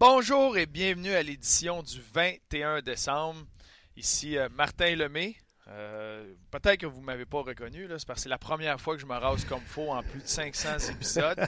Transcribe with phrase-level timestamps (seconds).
[0.00, 3.44] Bonjour et bienvenue à l'édition du 21 décembre.
[3.98, 5.36] Ici euh, Martin Lemay.
[5.68, 8.94] Euh, Peut-être que vous ne m'avez pas reconnu, c'est parce que c'est la première fois
[8.94, 11.38] que je me rase comme faux en plus de 500 épisodes.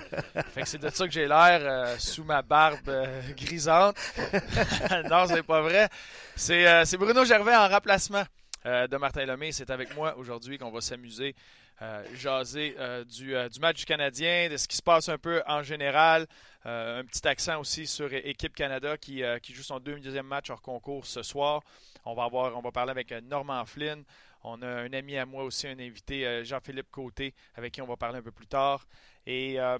[0.66, 2.90] c'est de ça que j'ai l'air euh, sous ma barbe
[3.38, 3.96] grisante.
[5.10, 5.88] non, c'est pas vrai.
[6.36, 8.24] C'est Bruno Gervais en remplacement
[8.66, 9.52] de Martin Lemay.
[9.52, 11.34] C'est avec moi aujourd'hui qu'on va s'amuser,
[11.82, 15.18] euh, jaser euh, du, euh, du match du Canadien, de ce qui se passe un
[15.18, 16.26] peu en général.
[16.64, 20.62] Euh, un petit accent aussi sur Équipe Canada qui, qui joue son deuxième match hors
[20.62, 21.60] concours ce soir.
[22.04, 24.04] On va, avoir, on va parler avec Norman Flynn.
[24.44, 27.96] On a un ami à moi aussi, un invité, Jean-Philippe Côté, avec qui on va
[27.96, 28.86] parler un peu plus tard.
[29.26, 29.78] Et ben,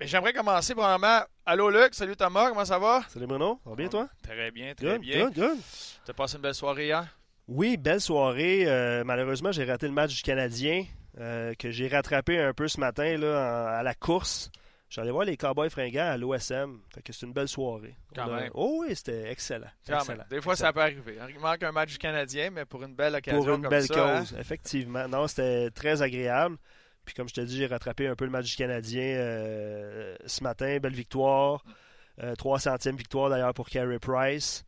[0.00, 1.20] j'aimerais commencer premièrement.
[1.46, 3.02] Allô Luc, salut Thomas, comment ça va?
[3.08, 4.08] Salut Bruno, ça va bien toi?
[4.22, 5.24] Très bien, très Good, bien.
[5.24, 5.58] good, good.
[6.04, 7.06] T'as passé une belle soirée hier?
[7.48, 8.64] Oui, belle soirée.
[9.04, 10.84] Malheureusement, j'ai raté le match du Canadien
[11.20, 13.28] euh, que j'ai rattrapé un peu ce matin là,
[13.74, 14.50] en- à la course.
[14.88, 16.80] J'allais voir les Cowboys fringants à l'OSM.
[16.92, 17.94] Fait que c'est une belle soirée.
[18.12, 18.50] Quand a- même.
[18.54, 19.68] Oh oui, c'était excellent.
[19.86, 20.26] Quand excellent, même.
[20.30, 21.16] Des fois, ça peut arriver.
[21.28, 23.84] Il manque un match du Canadien, mais pour une belle occasion Pour une comme belle
[23.86, 24.18] ça, hein?
[24.20, 25.06] cause, effectivement.
[25.06, 26.56] Non, c'était très agréable.
[27.04, 30.42] Puis comme je te dis, j'ai rattrapé un peu le match du Canadien euh, ce
[30.42, 30.78] matin.
[30.82, 31.64] Belle victoire.
[32.22, 34.64] Euh, 300e victoire d'ailleurs pour Carey Price.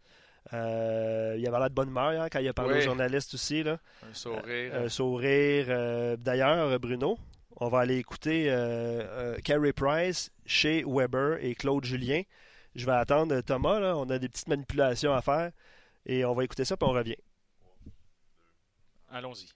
[0.53, 2.79] Euh, il avait l'air de bonne humeur hier quand il a parlé Oui.
[2.81, 3.63] aux journalistes aussi.
[3.63, 3.79] Là.
[4.11, 4.75] Un sourire.
[4.75, 5.67] Un sourire.
[5.69, 7.19] euh, D'ailleurs, Bruno,
[7.57, 12.23] on va aller écouter euh, euh, Carey Price chez Weber et Claude Julien.
[12.75, 13.79] Je vais attendre Thomas.
[13.81, 13.97] Là.
[13.97, 15.53] On a des petites manipulations à faire.
[16.07, 17.17] Et on va écouter ça, puis on revient.
[19.11, 19.47] Allons-y.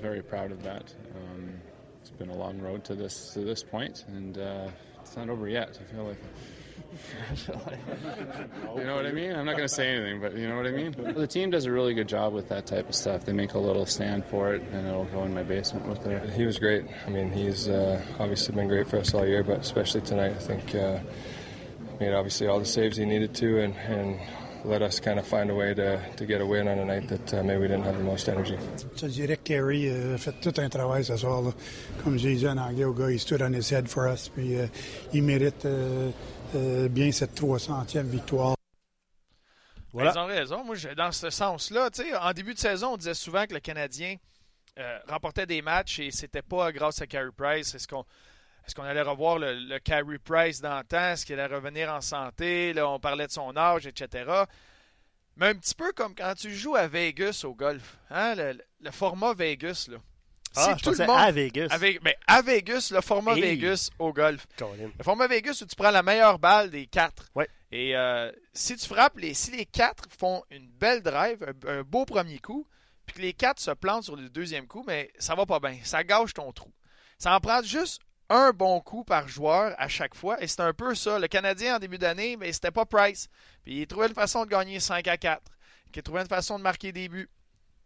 [0.00, 0.94] Very proud of that.
[1.14, 1.60] Um,
[2.00, 4.68] it's been a long road to this to this point, and uh,
[5.02, 5.78] it's not over yet.
[5.80, 6.18] I feel like.
[8.76, 9.32] you know what I mean?
[9.32, 10.92] I'm not going to say anything, but you know what I mean?
[10.92, 13.24] The team does a really good job with that type of stuff.
[13.24, 16.20] They make a little stand for it, and it'll go in my basement with their.
[16.20, 16.84] He was great.
[17.06, 20.38] I mean, he's uh, obviously been great for us all year, but especially tonight, I
[20.38, 20.98] think uh,
[21.98, 24.20] made obviously all the saves he needed to, and, and
[24.64, 27.08] let us kind of find a way to, to get a win on a night
[27.08, 28.56] that uh, maybe we didn't have the most energy.
[28.96, 31.42] Je dirais que Kerry euh, a fait tout un travail ce soir.
[31.42, 31.50] Là.
[32.04, 34.28] Comme j'ai dit en anglais au gars, il stood on his head for us.
[34.28, 34.66] Puis euh,
[35.12, 36.10] il mérite euh,
[36.54, 38.54] euh, bien cette 300e victoire.
[39.92, 40.12] Voilà.
[40.14, 40.64] Ils ont raison.
[40.64, 41.90] Moi, je- dans ce sens-là,
[42.20, 44.16] en début de saison, on disait souvent que le Canadien
[44.78, 47.74] euh, remportait des matchs et c'était pas grâce à Carey Price.
[47.74, 48.04] Est-ce qu'on
[48.66, 51.10] est-ce qu'on allait revoir le, le Carey Price d'antan?
[51.12, 52.72] Est-ce qu'il allait revenir en santé?
[52.72, 54.30] Là, on parlait de son âge, etc.
[55.36, 57.96] Mais un petit peu comme quand tu joues à Vegas au golf.
[58.10, 58.34] Hein?
[58.34, 59.98] Le, le format Vegas, là.
[60.54, 61.68] Ah, je pensais à Vegas.
[61.70, 63.40] Avec, ben, à Vegas, le format Hey.
[63.40, 64.46] Vegas au golf.
[64.58, 64.90] Colin.
[64.98, 67.24] Le format Vegas où tu prends la meilleure balle des quatre.
[67.34, 67.48] Ouais.
[67.70, 71.82] Et euh, si tu frappes, les, si les quatre font une belle drive, un, un
[71.82, 72.66] beau premier coup,
[73.06, 75.78] puis que les quatre se plantent sur le deuxième coup, mais ça va pas bien.
[75.84, 76.70] Ça gâche ton trou.
[77.16, 80.42] Ça en prend juste un bon coup par joueur à chaque fois.
[80.42, 81.18] Et c'est un peu ça.
[81.18, 83.28] Le Canadien, en début d'année, ben, c'était pas Price.
[83.62, 85.42] Puis il trouvait une façon de gagner 5 à 4.
[85.94, 87.28] Il trouvait une façon de marquer des buts.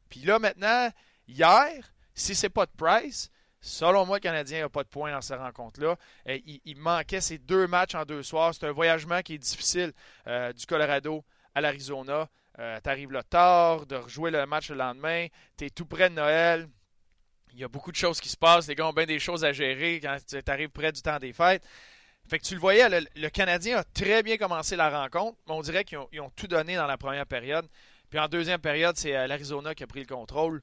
[0.08, 0.88] Puis là, maintenant,
[1.26, 1.72] hier,
[2.14, 3.30] si c'est pas de Price,
[3.60, 5.96] selon moi, le Canadien n'a pas de points dans cette rencontre-là.
[6.26, 8.54] Il, manquait ces deux matchs en deux soirs.
[8.54, 9.92] C'est un voyagement qui est difficile
[10.28, 11.24] euh, du Colorado
[11.56, 12.28] à l'Arizona.
[12.60, 15.26] Euh, tu arrives là tard, de rejouer le match le lendemain.
[15.58, 16.68] Tu es tout près de Noël.
[17.56, 18.69] Il y a beaucoup de choses qui se passent.
[18.69, 21.33] Les gars ont bien des choses à gérer quand tu arrives près du temps des
[21.33, 21.67] fêtes.
[22.28, 25.97] Fait tu le voyais, le, Canadien a très bien commencé la rencontre, on dirait qu'ils
[25.97, 27.67] ont, ils ont tout donné dans la première période.
[28.11, 30.61] Puis en deuxième période, c'est euh, l'Arizona qui a pris le contrôle.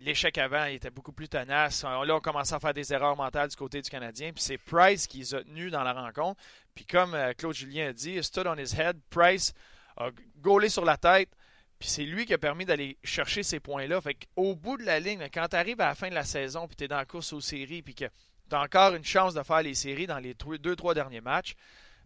[0.00, 1.84] L'échec avant, il était beaucoup plus tenace.
[1.84, 4.32] Euh, Là, on commençait à faire des erreurs mentales du côté du Canadien.
[4.32, 6.38] Puis c'est Price qui les a tenus dans la rencontre.
[6.74, 9.00] Puis comme euh, Claude Julien a dit, stood on his head.
[9.08, 9.54] Price
[9.96, 11.30] a gaulé sur la tête.
[11.78, 14.00] Puis c'est lui qui a permis d'aller chercher ces points-là.
[14.00, 16.66] Fait qu'au bout de la ligne, quand tu arrives à la fin de la saison,
[16.66, 18.06] puis tu es dans la course aux séries, puis que
[18.48, 21.54] tu as encore une chance de faire les séries dans les deux, trois derniers matchs,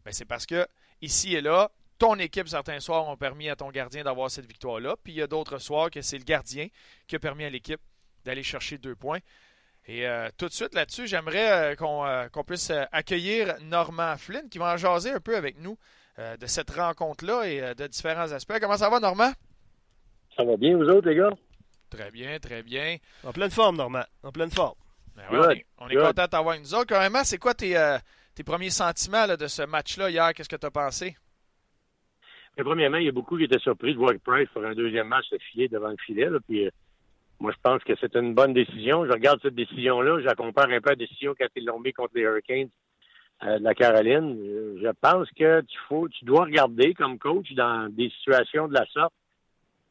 [0.05, 0.67] ben c'est parce que
[1.03, 4.97] ici et là, ton équipe, certains soirs, ont permis à ton gardien d'avoir cette victoire-là.
[5.05, 6.69] Puis il y a d'autres soirs que c'est le gardien
[7.07, 7.81] qui a permis à l'équipe
[8.25, 9.21] d'aller chercher deux points.
[9.87, 14.49] Et euh, tout de suite là-dessus, j'aimerais euh, qu'on euh, qu'on puisse accueillir Normand Flynn
[14.49, 15.79] qui va en jaser un peu avec nous
[16.39, 18.59] de cette rencontre-là et de différents aspects.
[18.61, 19.33] Comment ça va, Normand?
[20.37, 21.31] Ça va bien, vous autres, les gars?
[21.91, 22.97] Très bien, très bien.
[23.25, 24.05] En pleine forme, Normand.
[24.23, 24.77] En pleine forme.
[25.17, 26.07] Ben ouais, on Good, est, on est good.
[26.07, 26.87] content de t'avoir avec nous autres.
[26.87, 27.99] Carrément, c'est quoi tes, euh,
[28.35, 30.33] tes premiers sentiments là, de ce match-là hier?
[30.33, 31.17] Qu'est-ce que tu as pensé?
[32.57, 35.09] Mais premièrement, il y a beaucoup qui étaient surpris de voir Price faire un deuxième
[35.09, 36.31] match de filet devant le filet.
[36.31, 36.71] Là, puis, euh,
[37.41, 39.05] moi, je pense que c'est une bonne décision.
[39.07, 41.81] Je regarde cette décision-là, je la compare un peu à la décision quand ils l'ont
[41.81, 42.69] mis contre les Hurricanes
[43.45, 44.37] euh, de la Caroline.
[44.81, 48.87] Je pense que tu, faut, tu dois regarder comme coach dans des situations de la
[48.87, 49.13] sorte.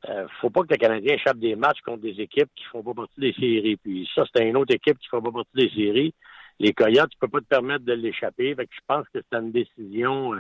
[0.08, 2.94] Euh, faut pas que le Canadien échappe des matchs contre des équipes qui font pas
[2.94, 3.76] partie des séries.
[3.78, 6.14] Puis ça, c'est une autre équipe qui ne font pas partie des séries.
[6.60, 8.56] Les Coyotes, tu peux pas te permettre de l'échapper.
[8.56, 10.40] Fait que je pense que c'est une décision euh,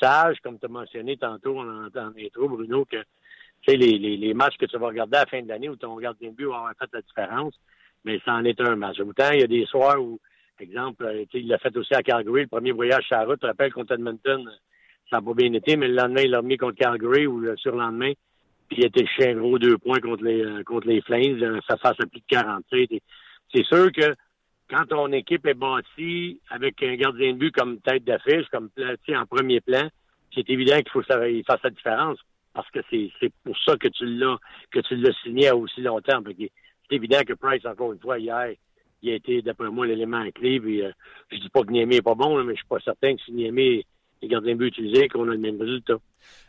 [0.00, 3.04] sage, comme tu as mentionné tantôt en, intro, Bruno, que
[3.66, 5.96] les, les, les matchs que tu vas regarder à la fin de l'année où ton
[5.96, 7.54] gardien de but va avoir fait la différence,
[8.04, 8.98] mais ça en est un match.
[9.00, 10.18] Autant il y a des soirs où,
[10.58, 13.46] exemple, euh, il l'a fait aussi à Calgary, le premier voyage sur la route, tu
[13.46, 14.48] rappelles, contre Edmonton,
[15.10, 17.56] ça n'a pas bien été, mais le lendemain, il l'a remis contre Calgary ou le
[17.56, 18.12] surlendemain,
[18.68, 21.96] puis il était chien gros deux points contre les euh, contre les Flames, ça fasse
[21.96, 22.90] plus de 47.
[23.54, 24.14] C'est sûr que
[24.68, 29.26] quand ton équipe est bâtie avec un gardien de but comme tête d'affiche, comme en
[29.26, 29.88] premier plan,
[30.34, 32.18] c'est évident qu'il faut qu'il fasse la différence
[32.52, 34.36] parce que c'est pour ça que tu l'as
[34.70, 36.22] que tu l'as signé à aussi longtemps.
[36.26, 38.54] C'est évident que Price, encore une fois, hier,
[39.02, 40.58] il a été, d'après moi, l'élément clé.
[40.60, 40.90] Puis, euh,
[41.30, 43.32] je dis pas que Niamey n'est pas bon, mais je suis pas certain que si
[43.32, 43.84] Niamey
[44.22, 45.96] est gardien de but utilisé, qu'on a le même résultat.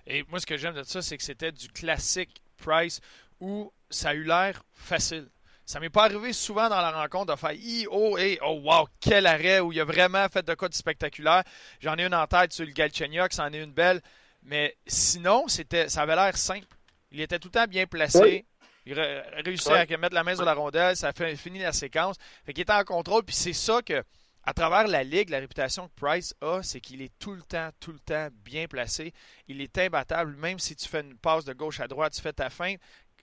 [0.08, 3.00] Et moi, ce que j'aime de ça, c'est que c'était du classique Price
[3.40, 5.28] où ça a eu l'air facile.
[5.66, 7.54] Ça m'est pas arrivé souvent dans la rencontre de faire
[7.92, 11.44] oh, et oh, wow, quel arrêt où il a vraiment fait de quoi de spectaculaire.
[11.80, 14.02] J'en ai une en tête sur le Galchenyuk, c'en est une belle.
[14.44, 16.66] Mais sinon, c'était, ça avait l'air simple.
[17.12, 18.46] Il était tout le temps bien placé.
[18.86, 20.96] Il a réussi à mettre la main sur la rondelle.
[20.96, 22.16] Ça a fait, fini la séquence.
[22.46, 23.24] Fait qu'il était en contrôle.
[23.24, 24.04] Puis c'est ça que,
[24.50, 27.70] à travers la ligue, la réputation que Price a, c'est qu'il est tout le temps,
[27.80, 29.14] tout le temps bien placé.
[29.48, 30.36] Il est imbattable.
[30.38, 32.74] Même si tu fais une passe de gauche à droite, tu fais ta fin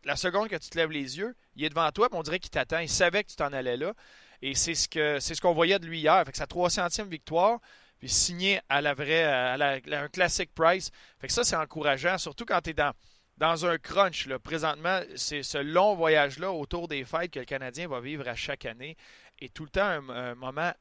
[0.04, 2.50] la seconde que tu te lèves les yeux, il est devant toi, on dirait qu'il
[2.50, 2.78] t'attend.
[2.78, 3.92] Il savait que tu t'en allais là.
[4.40, 4.86] Et c'est ce
[5.18, 6.22] ce qu'on voyait de lui hier.
[6.24, 7.58] Fait que sa 300e victoire,
[7.98, 10.92] puis signé à la vraie, à, un classic price.
[11.18, 12.92] Fait que ça, c'est encourageant, surtout quand tu es dans,
[13.36, 14.28] dans un crunch.
[14.44, 18.64] Présentement, c'est ce long voyage-là autour des fêtes que le Canadien va vivre à chaque
[18.64, 18.96] année.
[19.40, 20.72] Et tout le temps, un, moment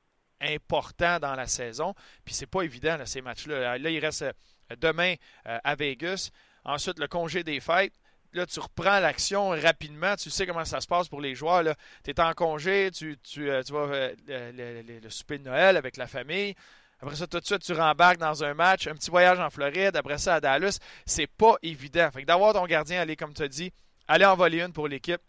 [0.41, 1.93] important dans la saison.
[2.23, 3.77] Puis c'est pas évident, ces matchs-là.
[3.77, 4.31] Là, il reste euh,
[4.77, 5.15] demain
[5.47, 6.29] euh, à Vegas.
[6.63, 7.93] Ensuite, le congé des fêtes.
[8.33, 10.15] Là, tu reprends l'action rapidement.
[10.15, 11.63] Tu sais comment ça se passe pour les joueurs.
[12.03, 15.95] Tu es en congé, tu, tu, euh, tu vas le, le, souper de Noël avec
[15.95, 16.53] la famille.
[16.99, 19.95] Après ça, tout de suite, tu rembarques dans un match, un petit voyage en Floride,
[19.95, 20.79] après ça à Dallas.
[21.05, 22.09] C'est pas évident.
[22.11, 23.71] Fait que d'avoir ton gardien aller, comme tu as dit,
[24.07, 25.21] aller en voler une pour l'équipe,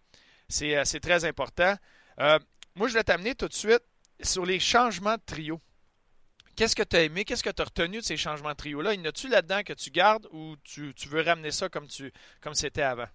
[0.48, 1.74] c'est, très important.
[2.18, 3.82] moi, je vais t'amener tout de suite
[4.20, 5.60] sur les changements de trio.
[6.56, 7.24] Qu'est-ce que tu as aimé?
[7.24, 8.94] Qu'est-ce que tu as retenu de ces changements de trio-là?
[8.94, 12.10] Y en a-tu là-dedans que tu gardes ou tu, veux ramener ça comme tu
[12.42, 13.08] comme c'était avant?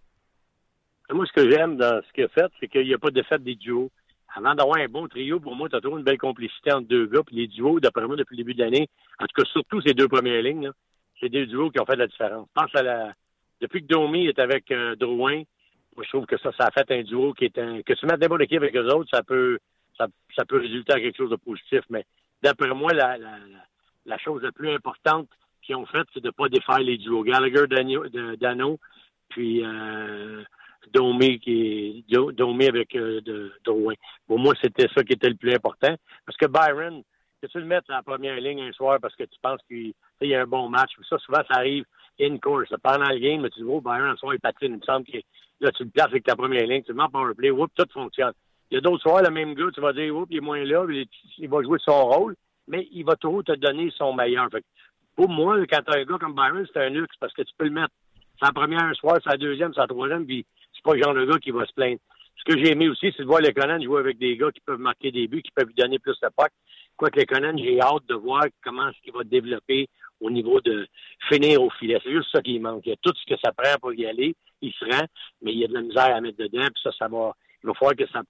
[1.09, 3.21] Moi, ce que j'aime dans ce qu'il a fait, c'est qu'il n'y a pas de
[3.23, 3.89] fait des duos.
[4.33, 7.07] Avant d'avoir un bon trio, pour moi, tu as toujours une belle complicité entre deux
[7.07, 7.21] gars.
[7.25, 8.87] Puis les duos, d'après moi, depuis le début de l'année,
[9.19, 10.71] en tout cas, surtout ces deux premières lignes,
[11.19, 12.47] c'est des duos qui ont fait la différence.
[12.55, 13.13] Je pense à la.
[13.59, 15.43] Depuis que Domi est avec euh, Drouin,
[15.95, 17.81] moi, je trouve que ça, ça a fait un duo qui est un.
[17.81, 19.59] Que tu mets n'importe équipe avec eux autres, ça peut,
[20.35, 21.81] ça, peut résulter à quelque chose de positif.
[21.89, 22.05] Mais
[22.41, 23.37] d'après moi, la, la,
[24.05, 25.27] la, chose la plus importante
[25.61, 27.23] qu'ils ont faite, c'est de ne pas défaire les duos.
[27.23, 28.79] Gallagher, Dano,
[29.29, 30.43] puis euh,
[30.93, 33.49] avec euh.
[34.27, 35.95] Pour moi, c'était ça qui était le plus important.
[36.25, 37.03] Parce que Byron,
[37.41, 40.35] que tu le mettes en première ligne un soir parce que tu penses qu'il y
[40.35, 40.91] a un bon match.
[41.09, 41.85] Ça, souvent, ça arrive
[42.19, 42.69] in course.
[42.83, 44.73] Pendant le game, tu dis, oh, Byron, un soir, il patine.
[44.73, 45.17] Il me semble que
[45.59, 47.87] là, tu le places avec ta première ligne, tu le mets en powerplay, whoop, tout
[47.93, 48.33] fonctionne.
[48.71, 50.63] Il y a d'autres soirs, le même gars, tu vas dire, oups, il est moins
[50.63, 50.85] là,
[51.37, 52.35] il va jouer son rôle,
[52.69, 54.47] mais il va toujours te donner son meilleur.
[55.15, 57.53] pour moi, quand tu as un gars comme Byron, c'est un luxe parce que tu
[57.57, 57.93] peux le mettre
[58.41, 61.51] sa première soir, sa deuxième, sa troisième, puis c'est pas le genre de gars qui
[61.51, 61.99] va se plaindre.
[62.37, 64.61] Ce que j'ai aimé aussi, c'est de voir les Conan jouer avec des gars qui
[64.61, 66.49] peuvent marquer des buts, qui peuvent lui donner plus de puck.
[66.95, 69.89] Quoique les Conan, j'ai hâte de voir comment est-ce qu'il va développer
[70.21, 70.87] au niveau de
[71.29, 71.99] finir au filet.
[72.03, 72.83] C'est juste ça qui manque.
[72.85, 74.33] Il y a tout ce que ça prend pour y aller.
[74.61, 75.05] Il se rend,
[75.41, 76.65] mais il y a de la misère à mettre dedans.
[76.73, 77.35] Puis ça, ça va.
[77.63, 78.21] Il va falloir que ça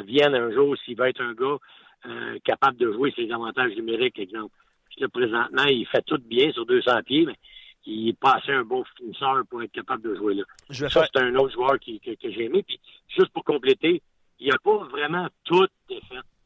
[0.00, 1.58] vienne un jour s'il va être un gars
[2.06, 4.54] euh, capable de jouer ses avantages numériques, exemple.
[4.88, 7.36] Puis là, présentement, il fait tout bien sur 200 pieds, mais
[7.84, 10.44] il est pas assez un bon finisseur pour être capable de jouer là.
[10.70, 12.62] ça, c'est un autre joueur qui, que, j'ai aimé.
[12.62, 14.02] Puis, juste pour compléter,
[14.40, 16.00] il n'a pas vraiment tout fait.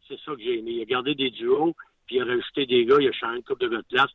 [0.08, 0.72] C'est ça que j'ai aimé.
[0.72, 1.74] Il a gardé des duos,
[2.06, 4.10] puis il a rajouté des gars, il a changé une coupe de de place.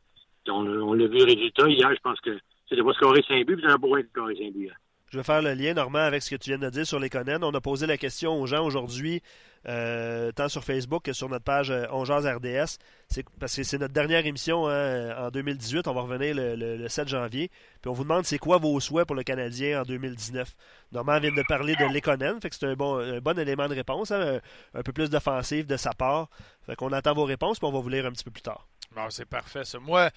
[0.47, 3.55] On, on l'a vu le résultat hier, je pense que c'était pas scorer 5 buts,
[3.55, 4.71] puis c'est un bon de scorer 5 buts.
[5.11, 7.09] Je vais faire le lien, Normand, avec ce que tu viens de dire sur les.
[7.41, 9.21] On a posé la question aux gens aujourd'hui,
[9.67, 12.77] euh, tant sur Facebook que sur notre page euh, RDS.
[13.09, 15.89] C'est, parce que c'est notre dernière émission hein, en 2018.
[15.89, 17.51] On va revenir le, 7 janvier.
[17.81, 20.55] Puis on vous demande c'est quoi vos souhaits pour le Canadien en 2019.
[20.93, 24.11] Normand vient de parler de l'Econen, fait que c'est un bon, bon élément de réponse.
[24.11, 24.39] Hein,
[24.73, 26.29] un, peu plus d'offensive de sa part.
[26.65, 28.65] Fait qu'on attend vos réponses, puis on va vous lire un petit peu plus tard.
[28.93, 29.79] Bon, c'est parfait, ça.
[29.79, 30.09] Moi,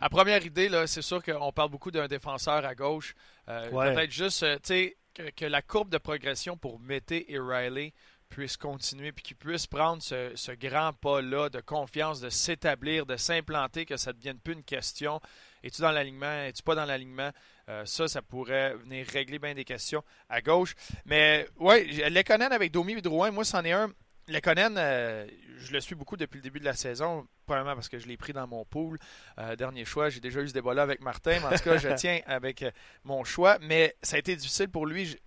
[0.00, 3.14] à première idée, là, c'est sûr qu'on parle beaucoup d'un défenseur à gauche.
[3.48, 7.92] Euh, peut-être juste, euh, sais, que, la courbe de progression pour Mété et Riley
[8.30, 13.84] puisse continuer, puis qu'ils puissent prendre ce, grand pas-là de confiance, de s'établir, de s'implanter,
[13.84, 15.20] que ça ne devienne plus une question.
[15.62, 16.44] Es-tu dans l'alignement?
[16.44, 17.30] Es-tu pas dans l'alignement?
[17.68, 20.74] Euh, ça, ça pourrait venir régler bien des questions à gauche.
[21.04, 23.92] Mais, ouais, les connaître avec Domi et Drouin, moi, c'en est un
[24.28, 25.26] Lekonen, euh,
[25.58, 28.16] je le suis beaucoup depuis le début de la saison, probablement parce que je l'ai
[28.16, 28.98] pris dans mon pool.
[29.38, 31.88] Euh, dernier choix, j'ai déjà eu ce débat-là avec Martin, mais en tout cas, je
[31.96, 32.70] tiens avec euh,
[33.04, 33.58] mon choix.
[33.60, 35.18] Mais ça a été difficile pour lui.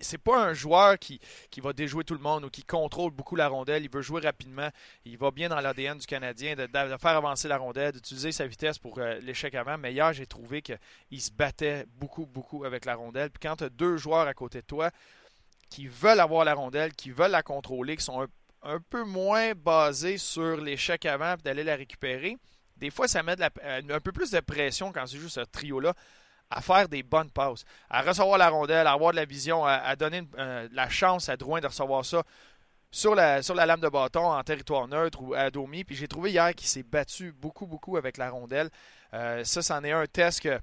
[0.00, 1.18] C'est pas un joueur qui,
[1.50, 3.82] qui va déjouer tout le monde ou qui contrôle beaucoup la rondelle.
[3.82, 4.68] Il veut jouer rapidement.
[5.06, 8.46] Il va bien dans l'ADN du Canadien de, de, faire avancer la rondelle, d'utiliser sa
[8.46, 9.76] vitesse pour l'échec avant.
[9.78, 13.30] Mais hier, j'ai trouvé qu'il se battait beaucoup, beaucoup avec la rondelle.
[13.30, 14.90] Puis quand tu as deux joueurs à côté de toi,
[15.68, 18.28] qui veulent avoir la rondelle, qui veulent la contrôler, qui sont un,
[18.90, 22.36] peu moins basés sur l'échec avant et d'aller la récupérer.
[22.76, 25.94] Des fois, ça met euh, un peu plus de pression quand c'est juste ce trio-là
[26.50, 29.94] à faire des bonnes passes, à recevoir la rondelle, à avoir de la vision, à,
[29.96, 32.22] donner euh, la chance à Drouin de recevoir ça
[32.90, 35.84] sur la, sur la lame de bâton en territoire neutre ou à Domi.
[35.84, 38.70] Puis j'ai trouvé hier qu'il s'est battu beaucoup, beaucoup avec la rondelle.
[39.12, 40.58] Euh, ça, c'en est un test que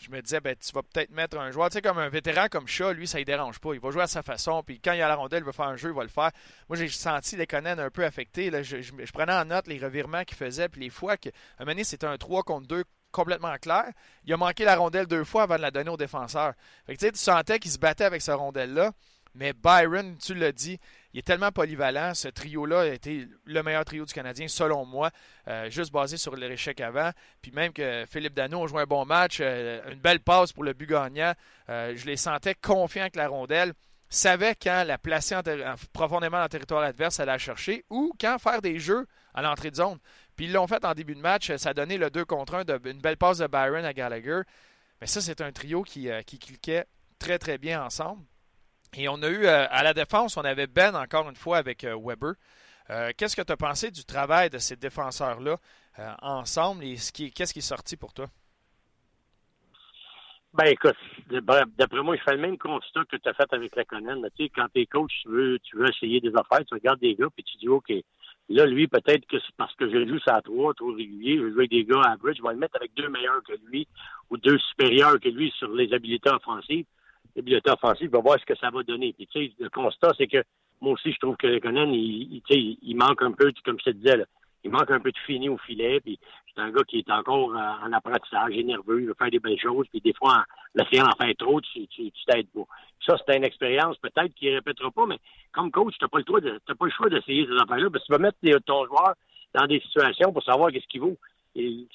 [0.00, 2.46] je me disais, ben, tu vas peut-être mettre un joueur, tu sais, comme un vétéran
[2.50, 3.74] comme Shaw, lui, ça ne dérange pas.
[3.74, 5.66] Il va jouer à sa façon, puis quand il a la rondelle, il va faire
[5.66, 6.30] un jeu, il va le faire.
[6.68, 8.50] Moi, j'ai senti les Conan un peu affectés.
[8.62, 11.28] Je, prenais en note les revirements qu'il faisait, puis les fois que,
[11.58, 13.84] un moment c'était un 3 contre 2 complètement clair.
[14.24, 16.54] Il a manqué la rondelle deux fois avant de la donner au défenseur.
[16.86, 18.92] Fait que, tu sentais qu'il se battait avec sa rondelle-là.
[19.34, 20.78] Mais Byron, tu l'as dit,
[21.12, 22.14] il est tellement polyvalent.
[22.14, 25.10] Ce trio-là a été le meilleur trio du Canadien, selon moi,
[25.48, 27.10] euh, juste basé sur l'échec avant.
[27.40, 30.64] Puis même que Philippe Dano a joué un bon match, euh, une belle passe pour
[30.64, 30.90] le but.
[30.90, 33.74] Euh, je les sentais confiants avec la rondelle,
[34.08, 35.36] savait quand la placer
[35.92, 39.70] profondément dans le territoire adverse, aller la chercher, ou quand faire des jeux à l'entrée
[39.70, 39.98] de zone.
[40.34, 41.54] Puis ils l'ont fait en début de match.
[41.56, 44.40] Ça a donné le 2 contre 1, de, une belle passe de Byron à Gallagher.
[45.00, 46.86] Mais ça, c'est un trio qui, qui cliquait
[47.20, 48.24] très, très bien ensemble.
[48.96, 51.84] Et on a eu euh, à la défense, on avait Ben encore une fois avec
[51.84, 52.34] euh, Weber.
[52.90, 55.58] Euh, qu'est-ce que tu as pensé du travail de ces défenseurs-là
[56.22, 58.26] ensemble et qu'est-ce qui est sorti pour toi?
[60.54, 60.96] Ben écoute,
[61.28, 64.22] d'après moi, je fais le même constat que tu as fait avec la Conan.
[64.34, 67.00] Tu sais, quand tu es coach, tu veux, tu veux essayer des affaires, tu regardes
[67.00, 67.92] des gars, puis tu dis OK,
[68.48, 71.50] là, lui, peut-être que c'est parce que je joue ça à trois, trop régulier, je
[71.50, 73.86] joue avec des gars average, je vais le mettre avec deux meilleurs que lui
[74.30, 76.86] ou deux supérieurs que lui sur les habiletés offensives
[77.34, 79.12] bibliothèque offensif, va voir ce que ça va donner.
[79.12, 80.42] Puis, tu sais, le constat, c'est que
[80.80, 83.96] moi aussi, je trouve que Conan, il, il, il manque un peu, comme je te
[83.96, 84.24] disais,
[84.64, 86.00] il manque un peu de fini au filet.
[86.00, 86.18] Puis,
[86.54, 89.38] c'est un gars qui est encore en apprentissage, il est nerveux, il veut faire des
[89.38, 89.86] belles choses.
[89.88, 90.44] Puis, des fois,
[90.76, 92.64] en essayant d'en faire trop, tu, tu, t'aides pas.
[93.06, 95.18] Ça, c'est une expérience peut-être qu'il ne répétera pas, mais
[95.52, 97.90] comme coach, tu n'as pas, le pas le choix d'essayer ces affaires-là.
[97.90, 99.14] Parce que tu vas mettre ton joueur
[99.54, 101.16] dans des situations pour savoir qu'est-ce qu'il vaut.
[101.56, 101.86] Et,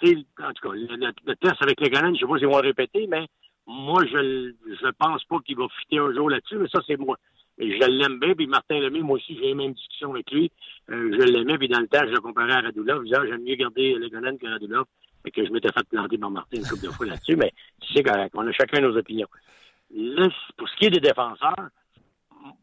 [0.44, 2.68] en tout cas, le, test avec le Conan, je ne sais pas s'ils vont le
[2.68, 3.28] répéter, mais
[3.68, 7.18] moi, je je pense pas qu'il va fitter un jour là-dessus, mais ça, c'est moi.
[7.58, 10.52] Je l'aime bien, puis Martin Lemay, moi aussi, j'ai eu même discussion avec lui.
[10.90, 13.06] Euh, je l'aimais, puis dans le temps, je le comparais à Radulov.
[13.06, 14.86] Je j'aime mieux garder Legonen que Radulov.
[15.28, 17.52] Et que je m'étais fait planter par Martin une couple de fois là-dessus, mais
[17.92, 18.36] sais correct.
[18.36, 19.28] On a chacun nos opinions.
[19.92, 21.70] Là, pour ce qui est des défenseurs,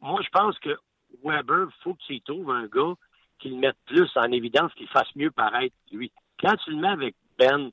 [0.00, 0.76] moi, je pense que
[1.24, 2.94] Weber, faut qu'il trouve un gars
[3.40, 6.12] qui le mette plus en évidence, qu'il fasse mieux paraître, lui.
[6.40, 7.70] Quand tu le mets avec Ben,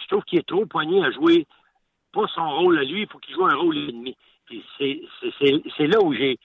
[0.00, 1.46] je trouve qu'il est trop poigné à jouer
[2.16, 4.16] pas son rôle à lui, il faut qu'il joue un rôle ennemi.
[4.78, 6.38] c'est là où j'ai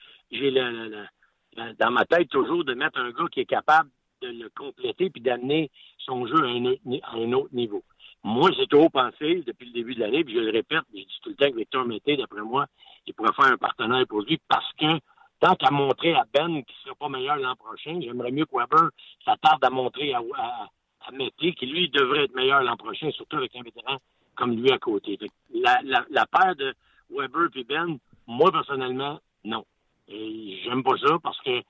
[1.78, 3.88] dans ma tête toujours de mettre un gars qui est capable
[4.20, 7.82] de le compléter puis d'amener son jeu à un, autre niveau.
[8.22, 11.20] Moi, j'ai toujours pensé depuis le début de l'année, puis je le répète, je dis
[11.22, 12.66] tout le temps que Victor Mété, d'après moi,
[13.06, 14.98] il pourrait faire un partenaire pour lui parce que
[15.40, 18.56] tant qu'à montrer à Ben qu'il ne sera pas meilleur l'an prochain, j'aimerais mieux que
[18.56, 18.90] Weber
[19.24, 20.68] s'attarde à montrer à, à,
[21.08, 23.96] à Mété qu'il lui devrait être meilleur l'an prochain, surtout avec un vétéran
[24.36, 25.18] comme lui à côté.
[25.54, 26.74] La, la, la paire de
[27.10, 29.64] Weber et Ben, moi personnellement, non.
[30.08, 31.62] Et j'aime pas ça parce que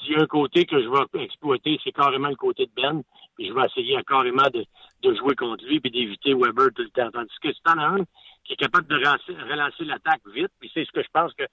[0.00, 3.02] s'il y a un côté que je vais exploiter, c'est carrément le côté de Ben.
[3.36, 4.64] Puis je vais essayer carrément de,
[5.02, 7.10] de jouer contre lui et d'éviter Weber tout le temps.
[7.10, 8.04] Tandis que si t'en un
[8.44, 11.44] qui est capable de relancer, l'attaque vite, puis c'est ce que je pense que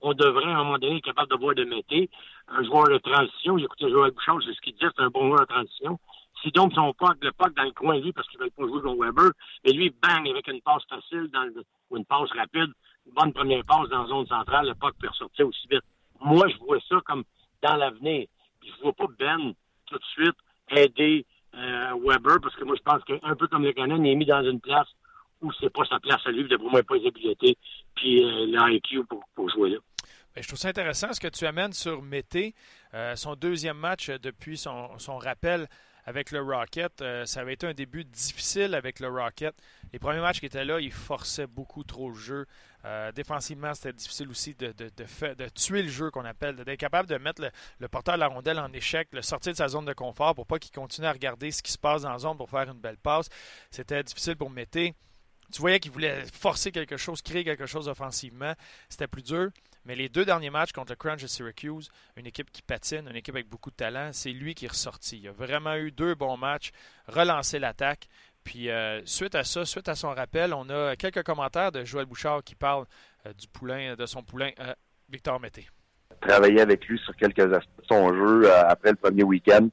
[0.00, 2.10] on devrait à un moment donné être capable de voir de Mété,
[2.48, 3.56] un joueur de transition.
[3.56, 5.98] J'ai écouté Joël Bouchard, c'est ce qu'il dit, c'est un bon joueur de transition.
[6.52, 8.82] Tombe son puck, le puck dans le coin, lui, parce qu'il ne veut pas jouer
[8.82, 9.30] contre Weber,
[9.64, 11.30] et lui, bang, avec une passe facile
[11.90, 12.72] ou une passe rapide,
[13.06, 15.84] une bonne première passe dans la zone centrale, le puck peut ressortir aussi vite.
[16.20, 17.24] Moi, je vois ça comme
[17.62, 18.26] dans l'avenir.
[18.62, 19.52] Je ne vois pas Ben
[19.86, 20.36] tout de suite
[20.70, 24.14] aider euh, Weber, parce que moi, je pense qu'un peu comme le Canon, il est
[24.14, 24.88] mis dans une place
[25.42, 27.56] où c'est pas sa place à lui, de moins pas les habiletés,
[27.94, 29.78] puis euh, l'IQ pour, pour jouer là.
[30.34, 32.54] Ben, je trouve ça intéressant ce que tu amènes sur Mété,
[32.92, 35.68] euh, son deuxième match depuis son, son rappel
[36.06, 37.00] avec le Rocket.
[37.02, 39.54] Euh, ça avait été un début difficile avec le Rocket.
[39.92, 42.46] Les premiers matchs qui étaient là, il forçait beaucoup trop le jeu.
[42.84, 44.90] Euh, défensivement, c'était difficile aussi de, de,
[45.34, 47.42] de, tuer le jeu qu'on appelle, d'être capable de mettre
[47.78, 50.46] le, porteur de la rondelle en échec, le sortir de sa zone de confort pour
[50.46, 52.80] pas qu'il continue à regarder ce qui se passe dans la zone pour faire une
[52.80, 53.28] belle passe.
[53.70, 54.94] C'était difficile pour Mété.
[55.50, 58.52] tu voyais qu'il voulait forcer quelque chose, créer quelque chose offensivement.
[58.90, 59.50] C'était plus dur.
[59.86, 63.16] Mais les deux derniers matchs contre le Crunch et Syracuse, une équipe qui patine, une
[63.16, 65.18] équipe avec beaucoup de talent, c'est lui qui est ressorti.
[65.22, 66.72] Il a vraiment eu deux bons matchs,
[67.06, 68.08] relancé l'attaque.
[68.44, 72.06] Puis euh, suite à ça, suite à son rappel, on a quelques commentaires de Joël
[72.06, 72.84] Bouchard qui parle
[73.26, 74.72] euh, du poulain, de son poulain euh,
[75.10, 75.68] Victor Mété.
[76.20, 79.68] Travailler avec lui sur quelques aspects de son jeu après le premier week-end.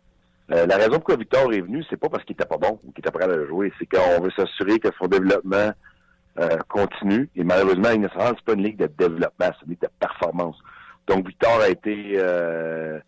[0.49, 2.91] la raison pour laquelle Victor est venu, c'est pas parce qu'il était pas bon ou
[2.91, 5.71] qu'il était prêt à le jouer, c'est qu'on veut s'assurer que son développement
[6.39, 7.29] euh, continue.
[7.35, 10.57] Et malheureusement, la Ligue nationale, pas une ligue de développement, c'est une ligue de performance.
[11.07, 12.99] Donc, Victor a été euh,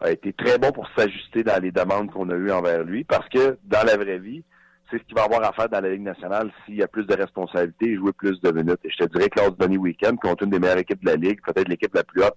[0.00, 3.28] a été très bon pour s'ajuster dans les demandes qu'on a eues envers lui, parce
[3.28, 4.42] que dans la vraie vie,
[4.90, 7.06] c'est ce qu'il va avoir à faire dans la Ligue nationale s'il y a plus
[7.06, 8.80] de responsabilités et jouer plus de minutes.
[8.84, 11.10] Et je te dirais que lors du dernier week-end, contre une des meilleures équipes de
[11.10, 12.36] la Ligue, peut-être l'équipe la plus haute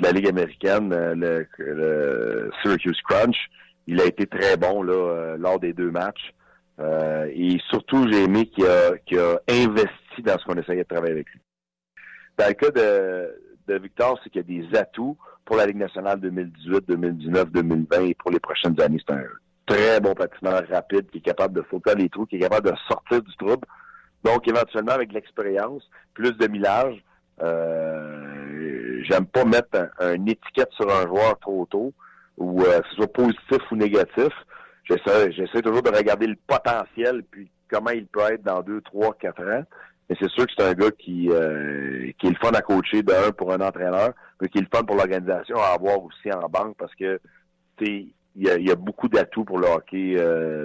[0.00, 3.48] de la Ligue américaine, euh, le, le Syracuse Crunch,
[3.86, 6.34] il a été très bon là, lors des deux matchs.
[6.80, 11.14] Euh, et surtout, j'ai aimé qu'il a, a, investi dans ce qu'on essayait de travailler
[11.14, 11.40] avec lui.
[12.36, 15.78] Dans le cas de, de Victor, c'est qu'il y a des atouts pour la Ligue
[15.78, 19.00] nationale 2018, 2019, 2020 et pour les prochaines années.
[19.06, 19.24] C'est un
[19.66, 22.76] très bon patineur rapide qui est capable de sauter les trous, qui est capable de
[22.88, 23.66] sortir du trouble.
[24.24, 25.82] Donc, éventuellement, avec l'expérience,
[26.14, 27.02] plus de millage,
[27.42, 31.92] euh, j'aime pas mettre une étiquette sur un joueur trop tôt,
[32.36, 34.32] ou euh, que ce soit positif ou négatif
[34.88, 39.42] j'essaie, toujours de regarder le potentiel, puis comment il peut être dans deux, trois, quatre
[39.42, 39.64] ans.
[40.08, 43.02] Mais c'est sûr que c'est un gars qui, euh, qui est le fun à coacher
[43.02, 46.48] d'un pour un entraîneur, mais qui est le fun pour l'organisation à avoir aussi en
[46.48, 47.20] banque parce que
[47.80, 50.16] il y a, y a, beaucoup d'atouts pour le hockey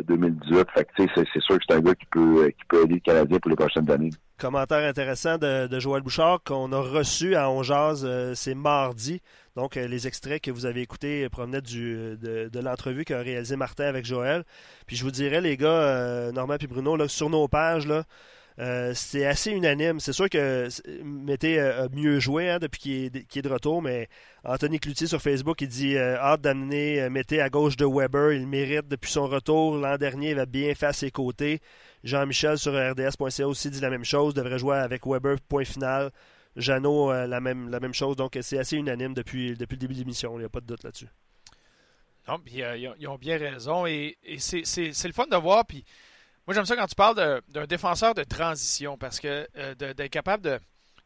[0.07, 0.55] 2018.
[0.55, 2.99] Euh, fait que c'est, sûr que c'est un gars qui peut, qui peut aider le
[3.01, 4.09] Canadien pour les prochaines années.
[4.43, 9.21] Commentaire intéressant de, Joël Bouchard qu'on a reçu à Onjaz, euh, c'est mardi.
[9.55, 14.03] Donc, euh, les extraits que vous avez écoutés provenaient de l'entrevue qu'a réalisé Martin avec
[14.03, 14.43] Joël.
[14.85, 18.03] Puis je vous dirais, les gars, euh, Normand et Bruno, là, sur nos pages, là,
[18.59, 19.99] euh, c'est assez unanime.
[19.99, 20.67] C'est sûr que
[21.03, 24.09] Mété a mieux joué hein, depuis qu'il est, de retour, mais
[24.43, 28.33] Anthony Cloutier sur Facebook, il dit hâte d'amener Mété à gauche de Weber.
[28.33, 29.75] Il mérite depuis son retour.
[29.77, 31.59] L'an dernier, il va bien fait à ses côtés.
[32.03, 34.33] Jean-Michel sur RDS.ca aussi dit la même chose.
[34.33, 36.11] Devrait jouer avec Weber, point final.
[36.55, 38.15] Jeannot, euh, la, même, chose.
[38.15, 40.35] Donc, c'est assez unanime depuis, le début de l'émission.
[40.35, 41.07] Il n'y a pas de doute là-dessus.
[42.27, 43.85] Non, puis euh, ils, ont, bien raison.
[43.85, 45.65] Et, c'est le fun de voir.
[45.65, 45.83] Puis
[46.45, 50.43] moi, j'aime ça quand tu parles d'un défenseur de transition parce que euh, d'être capable
[50.43, 50.59] de.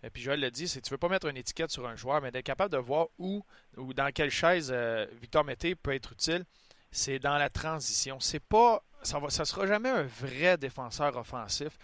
[0.04, 2.22] Et puis Joël l'a dit, c'est tu veux pas mettre une étiquette sur un joueur,
[2.22, 3.44] mais d'être capable de voir où
[3.78, 4.72] ou dans quelle chaise
[5.20, 6.46] Victor Mété peut être utile,
[6.92, 8.20] c'est dans la transition.
[8.20, 8.84] C'est pas.
[9.04, 11.78] Ça ne ça sera jamais un vrai défenseur offensif.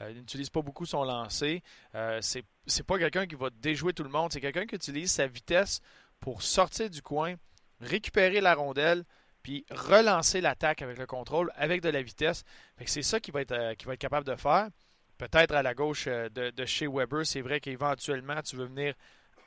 [0.00, 1.62] Euh, il n'utilise pas beaucoup son lancer.
[1.94, 4.32] Euh, c'est pas quelqu'un qui va déjouer tout le monde.
[4.32, 5.80] C'est quelqu'un qui utilise sa vitesse
[6.20, 7.34] pour sortir du coin,
[7.80, 9.04] récupérer la rondelle,
[9.42, 12.44] puis relancer l'attaque avec le contrôle, avec de la vitesse.
[12.86, 14.68] c'est ça qu'il va être, euh, va être capable de faire.
[15.16, 18.94] Peut-être à la gauche de, chez Weber, c'est vrai qu'éventuellement, tu veux venir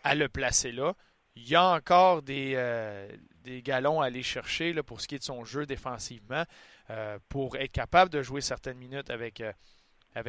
[0.03, 0.93] à le placer là.
[1.35, 2.57] Il y a encore des,
[3.45, 6.43] des galons à aller chercher pour ce qui est de son jeu défensivement,
[7.29, 9.41] pour être capable de jouer certaines minutes avec,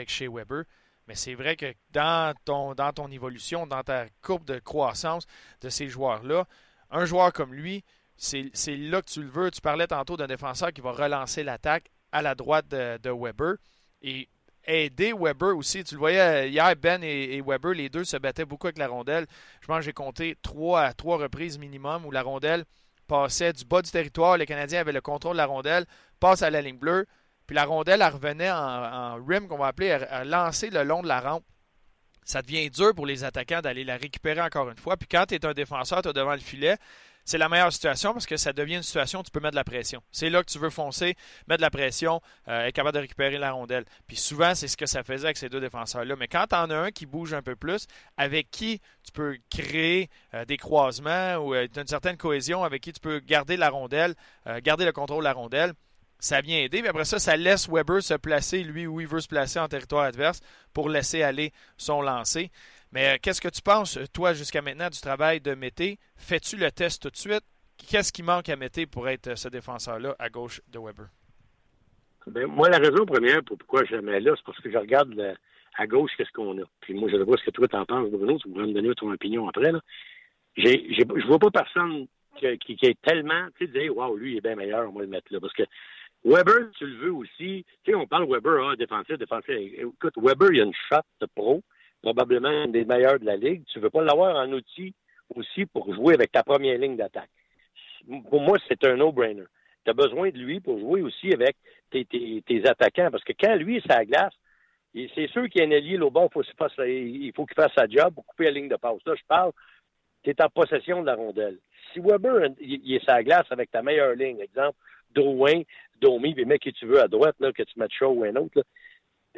[0.07, 0.63] Shea Weber.
[1.09, 5.27] Mais c'est vrai que dans ton, dans ton évolution, dans ta courbe de croissance
[5.61, 6.47] de ces joueurs-là,
[6.93, 7.85] un joueur comme lui,
[8.17, 9.51] c'est là que tu le veux.
[9.51, 13.57] Tu parlais tantôt d'un défenseur qui va relancer l'attaque à la droite de, Weber
[14.03, 14.29] et
[14.65, 15.83] aider Weber aussi.
[15.83, 19.27] Tu le voyais hier, Ben et, Weber, les deux se battaient beaucoup avec la rondelle.
[19.61, 22.65] Je pense que j'ai compté trois à trois reprises minimum où la rondelle
[23.09, 24.37] passait du bas du territoire.
[24.37, 25.87] Les Canadiens avaient le contrôle de la rondelle,
[26.21, 27.07] passe à la ligne bleue,
[27.47, 31.09] puis la rondelle, elle revenait en, rim, qu'on va appeler, à lancer le long de
[31.09, 31.45] la rampe.
[32.25, 34.97] Ça devient dur pour les attaquants d'aller la récupérer encore une fois.
[34.97, 36.77] Puis quand tu es un défenseur, tu es devant le filet,
[37.25, 39.57] c'est la meilleure situation parce que ça devient une situation où tu peux mettre de
[39.57, 40.03] la pression.
[40.11, 43.39] C'est là que tu veux foncer, mettre de la pression, euh, être capable de récupérer
[43.39, 43.85] la rondelle.
[44.07, 46.17] Puis souvent, c'est ce que ça faisait avec ces deux défenseurs-là.
[46.17, 49.39] Mais quand tu en as un qui bouge un peu plus, avec qui tu peux
[49.51, 53.71] créer euh, des croisements ou euh, une certaine cohésion, avec qui tu peux garder la
[53.71, 54.15] rondelle,
[54.63, 55.73] garder le contrôle de la rondelle,
[56.23, 56.83] ça vient aider.
[56.83, 59.69] Mais après ça, ça laisse Weber se placer, lui, où il veut se placer en
[59.69, 60.41] territoire adverse
[60.73, 62.51] pour laisser aller son lancer.
[62.93, 65.99] Mais euh, qu'est-ce que tu penses, toi, jusqu'à maintenant, du travail de Mété?
[66.17, 67.45] Fais-tu le test tout de suite?
[67.79, 71.07] Qu'est-ce qui manque à Mété pour être euh, ce défenseur-là à gauche de Weber?
[72.27, 74.79] Ben, moi, la raison première pour pourquoi je le mets là, c'est parce que je
[74.79, 75.37] regarde
[75.77, 76.65] à gauche qu'est-ce qu'on a.
[76.81, 78.39] Puis moi, je vois ce que toi t'en penses, Bruno.
[78.39, 79.73] Tu pourras me donner ton opinion après.
[79.73, 79.81] Là.
[80.57, 82.47] J'ai, je vois pas personne qui,
[82.83, 85.41] est tellement, tu sais, waouh, lui, il est bien meilleur, on va le mettre là.
[85.41, 85.65] Parce que
[86.25, 87.65] Weber, tu le veux aussi.
[87.85, 89.51] Tu sais, on parle Weber, ah, défensif, défensif.
[89.51, 91.63] Écoute, Weber, il a une shot de pro,
[92.03, 93.63] probablement une des meilleures de la ligue.
[93.73, 94.95] Tu veux pas l'avoir en outil
[95.35, 97.31] aussi pour jouer avec ta première ligne d'attaque.
[98.29, 99.45] Pour moi, c'est un no-brainer.
[99.85, 101.57] Tu as besoin de lui pour jouer aussi avec
[101.91, 103.11] tes, tes, tes, attaquants.
[103.11, 104.35] Parce que quand lui la glace,
[104.93, 108.27] c'est sûr qu'il y a un allié, au il faut qu'il fasse sa job pour
[108.27, 108.99] couper la ligne de passe.
[109.07, 109.53] Là, je parle,
[110.23, 111.59] tu es en possession de la rondelle.
[111.93, 114.77] Si Weber il, est sa glace avec ta meilleure ligne, exemple,
[115.15, 115.63] Drouin,
[116.01, 118.35] Domi, puis mec que tu veux à droite, là, que tu mettes chaud ou un
[118.37, 118.63] autre, là,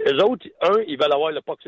[0.08, 1.60] eux autres, un, ils veulent avoir le puck.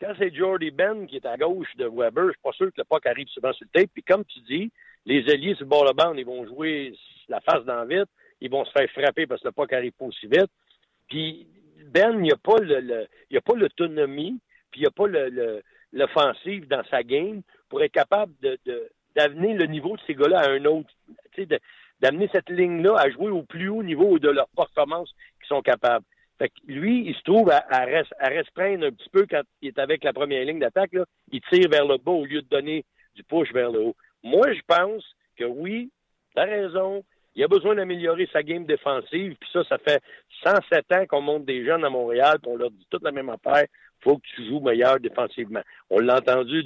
[0.00, 2.78] Quand c'est Jordy Ben qui est à gauche de Weber, je suis pas sûr que
[2.78, 3.90] le puck arrive souvent sur le tape.
[3.92, 4.72] Puis comme tu dis,
[5.04, 6.94] les alliés sur le bord de bande, ils vont jouer
[7.28, 8.08] la face dans vite,
[8.40, 10.50] ils vont se faire frapper parce que le puck arrive pas aussi vite.
[11.08, 11.46] Puis
[11.92, 15.06] Ben, il n'y a pas l'autonomie, puis il n'y a pas
[15.92, 18.32] l'offensive dans sa game pour être capable
[19.14, 20.88] d'amener le niveau de ces gars-là à un autre,
[22.00, 26.06] d'amener cette ligne-là à jouer au plus haut niveau de leur performance qu'ils sont capables.
[26.40, 29.78] Fait que lui, il se trouve à, à, restreindre un petit peu quand il est
[29.78, 30.96] avec la première ligne d'attaque.
[31.30, 32.82] Il tire vers le bas au lieu de donner
[33.14, 33.96] du push vers le haut.
[34.22, 35.04] Moi, je pense
[35.36, 35.90] que oui,
[36.34, 37.04] t'as raison.
[37.34, 39.36] Il a besoin d'améliorer sa game défensive.
[39.38, 40.02] Puis ça, ça fait
[40.42, 43.28] 107 ans qu'on monte des jeunes à Montréal, puis on leur dit toute la même
[43.28, 43.66] affaire.
[44.00, 45.62] faut que tu joues meilleur défensivement.
[45.90, 46.64] On l'a entendu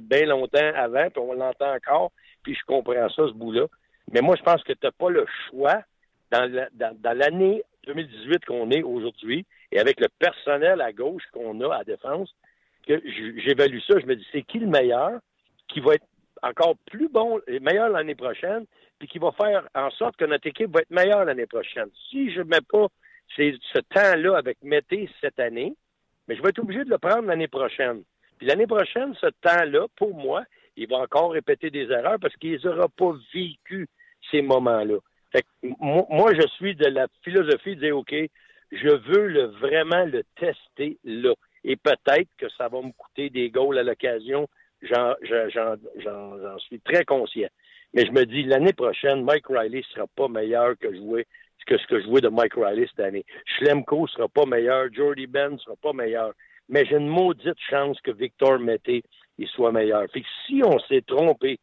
[0.00, 2.10] bien longtemps avant, puis on l'entend encore.
[2.42, 3.66] Puis je comprends ça, ce bout-là.
[4.12, 5.82] Mais moi, je pense que tu n'as pas le choix
[6.30, 11.84] dans l'année 2018 qu'on est aujourd'hui, et avec le personnel à gauche qu'on a à
[11.84, 12.34] défense,
[12.86, 13.00] que
[13.36, 15.20] j'évalue ça, je me dis, c'est qui le meilleur
[15.68, 16.06] qui va être
[16.42, 18.64] encore plus bon meilleur l'année prochaine,
[18.98, 21.88] puis qui va faire en sorte que notre équipe va être meilleure l'année prochaine?
[22.10, 22.86] Si je ne mets pas
[23.36, 25.74] ce temps-là avec Mété cette année,
[26.26, 28.02] mais je vais être obligé de le prendre l'année prochaine.
[28.38, 30.44] Puis l'année prochaine, ce temps-là, pour moi,
[30.76, 33.86] il va encore répéter des erreurs parce qu'il n'aura pas vécu
[34.30, 34.96] ces moments-là.
[35.32, 38.14] Fait moi, je suis de la philosophie de dire, OK,
[38.72, 41.34] je veux le, vraiment le tester là.
[41.64, 44.48] Et peut-être que ça va me coûter des goals à l'occasion.
[44.82, 45.14] J'en
[46.58, 47.48] suis très conscient.
[47.92, 51.26] Mais je me dis, l'année prochaine, Mike Riley sera pas meilleur que jouer
[51.70, 53.24] que ce que je jouais de Mike Riley cette année.
[53.46, 54.92] Schlemko sera pas meilleur.
[54.92, 56.32] Jordy Ben sera pas meilleur.
[56.68, 59.04] Mais j'ai une maudite chance que Victor Mété
[59.38, 60.04] il soit meilleur.
[60.12, 61.58] Fait que si on s'est trompé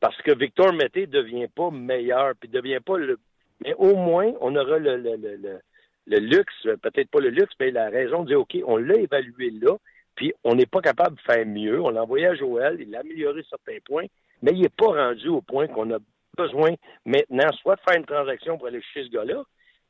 [0.00, 3.18] parce que Victor Mété ne devient pas meilleur, puis devient pas le.
[3.64, 5.60] Mais au moins, on aura le, le, le,
[6.06, 9.50] le luxe, peut-être pas le luxe, mais la raison de dire OK, on l'a évalué
[9.50, 9.76] là,
[10.16, 11.80] puis on n'est pas capable de faire mieux.
[11.80, 14.06] On l'a envoyé à Joël, il a amélioré certains points,
[14.42, 15.98] mais il n'est pas rendu au point qu'on a
[16.36, 16.70] besoin
[17.04, 19.42] maintenant soit de faire une transaction pour aller chez ce gars-là,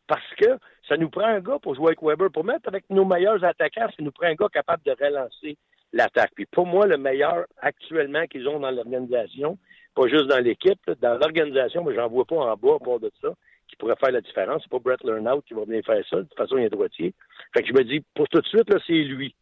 [0.08, 2.30] parce que ça nous prend un gars pour jouer avec Weber.
[2.32, 5.56] Pour mettre avec nos meilleurs attaquants, ça nous prend un gars capable de relancer
[5.92, 6.32] l'attaque.
[6.34, 9.56] Puis pour moi, le meilleur actuellement qu'ils ont dans l'organisation,
[9.94, 13.10] pas juste dans l'équipe, dans l'organisation, mais j'en vois pas en bas à part de
[13.20, 13.28] ça,
[13.68, 14.62] qui pourrait faire la différence.
[14.62, 16.16] C'est pas Brett Lernout qui va venir faire ça.
[16.16, 17.14] De toute façon, il est droitier.
[17.54, 19.34] Fait que je me dis, pour tout de suite, c'est lui.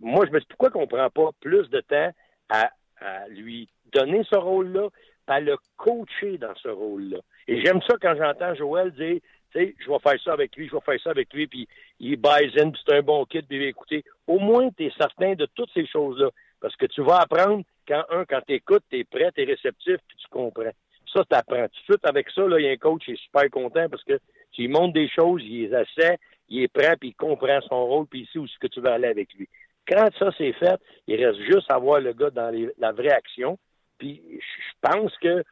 [0.00, 2.10] moi, je me dis, pourquoi qu'on prend pas plus de temps
[2.48, 2.70] à,
[3.30, 4.88] lui donner ce rôle-là,
[5.26, 7.18] à le coacher dans ce rôle-là?
[7.48, 9.20] Et j'aime ça quand j'entends Joël dire,
[9.52, 11.68] tu sais, je vais faire ça avec lui, je vais faire ça avec lui, puis
[12.00, 14.04] il buys in, puis c'est un bon kit, puis écouter.
[14.26, 16.30] Au moins, tu es certain de toutes ces choses-là.
[16.60, 19.44] Parce que tu vas apprendre quand, un, quand tu écoutes, tu es prêt, tu es
[19.44, 20.72] réceptif, puis tu comprends.
[21.12, 21.68] Ça, tu apprends.
[21.68, 24.04] Tout de suite, avec ça, il y a un coach qui est super content parce
[24.04, 24.18] que
[24.52, 26.18] tu lui montres des choses, il les essaie,
[26.48, 28.80] il est prêt, puis il comprend son rôle, puis il sait où est-ce que tu
[28.80, 29.48] veux aller avec lui.
[29.86, 33.58] Quand ça c'est fait, il reste juste à voir le gars dans la vraie action.
[33.98, 35.42] Puis je pense que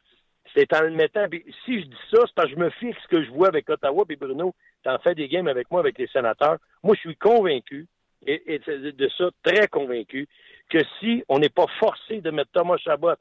[0.55, 1.27] c'est en le mettant.
[1.29, 3.47] Puis si je dis ça, c'est parce que je me fixe ce que je vois
[3.47, 4.05] avec Ottawa.
[4.05, 6.57] Puis Bruno, tu en fais des games avec moi, avec les sénateurs.
[6.83, 7.87] Moi, je suis convaincu,
[8.25, 10.27] et de ça, très convaincu,
[10.69, 13.13] que si on n'est pas forcé de mettre Thomas Chabot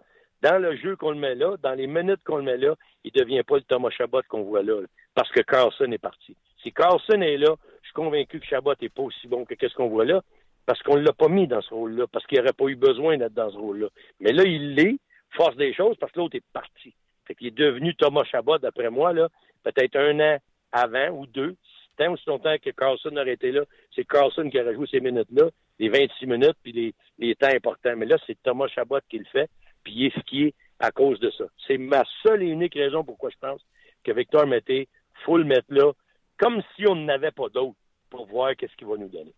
[0.42, 3.12] dans le jeu qu'on le met là, dans les minutes qu'on le met là, il
[3.14, 4.80] ne devient pas le Thomas Chabot qu'on voit là,
[5.14, 6.36] parce que Carlson est parti.
[6.62, 9.74] Si Carlson est là, je suis convaincu que Chabot n'est pas aussi bon que ce
[9.74, 10.22] qu'on voit là,
[10.66, 13.16] parce qu'on ne l'a pas mis dans ce rôle-là, parce qu'il n'aurait pas eu besoin
[13.16, 13.88] d'être dans ce rôle-là.
[14.20, 14.98] Mais là, il l'est,
[15.30, 16.94] force des choses, parce que l'autre est parti.
[17.26, 19.28] Fait qu'il est devenu Thomas Chabot, d'après moi, là,
[19.64, 20.38] peut-être un an
[20.72, 21.56] avant ou deux,
[22.00, 23.62] tant aussi longtemps que Carlson aurait été là,
[23.94, 27.94] c'est Carlson qui aurait joué ces minutes-là, les 26 minutes, puis les, les temps importants.
[27.96, 29.50] Mais là, c'est Thomas Chabot qui le fait,
[29.84, 31.44] puis il est skié à cause de ça.
[31.66, 33.60] C'est ma seule et unique raison pourquoi je pense
[34.02, 34.88] que Victor Mété,
[35.26, 35.92] faut le mettre là,
[36.38, 37.76] comme si on n'avait pas d'autre,
[38.08, 39.32] pour voir qu'est-ce qu'il va nous donner.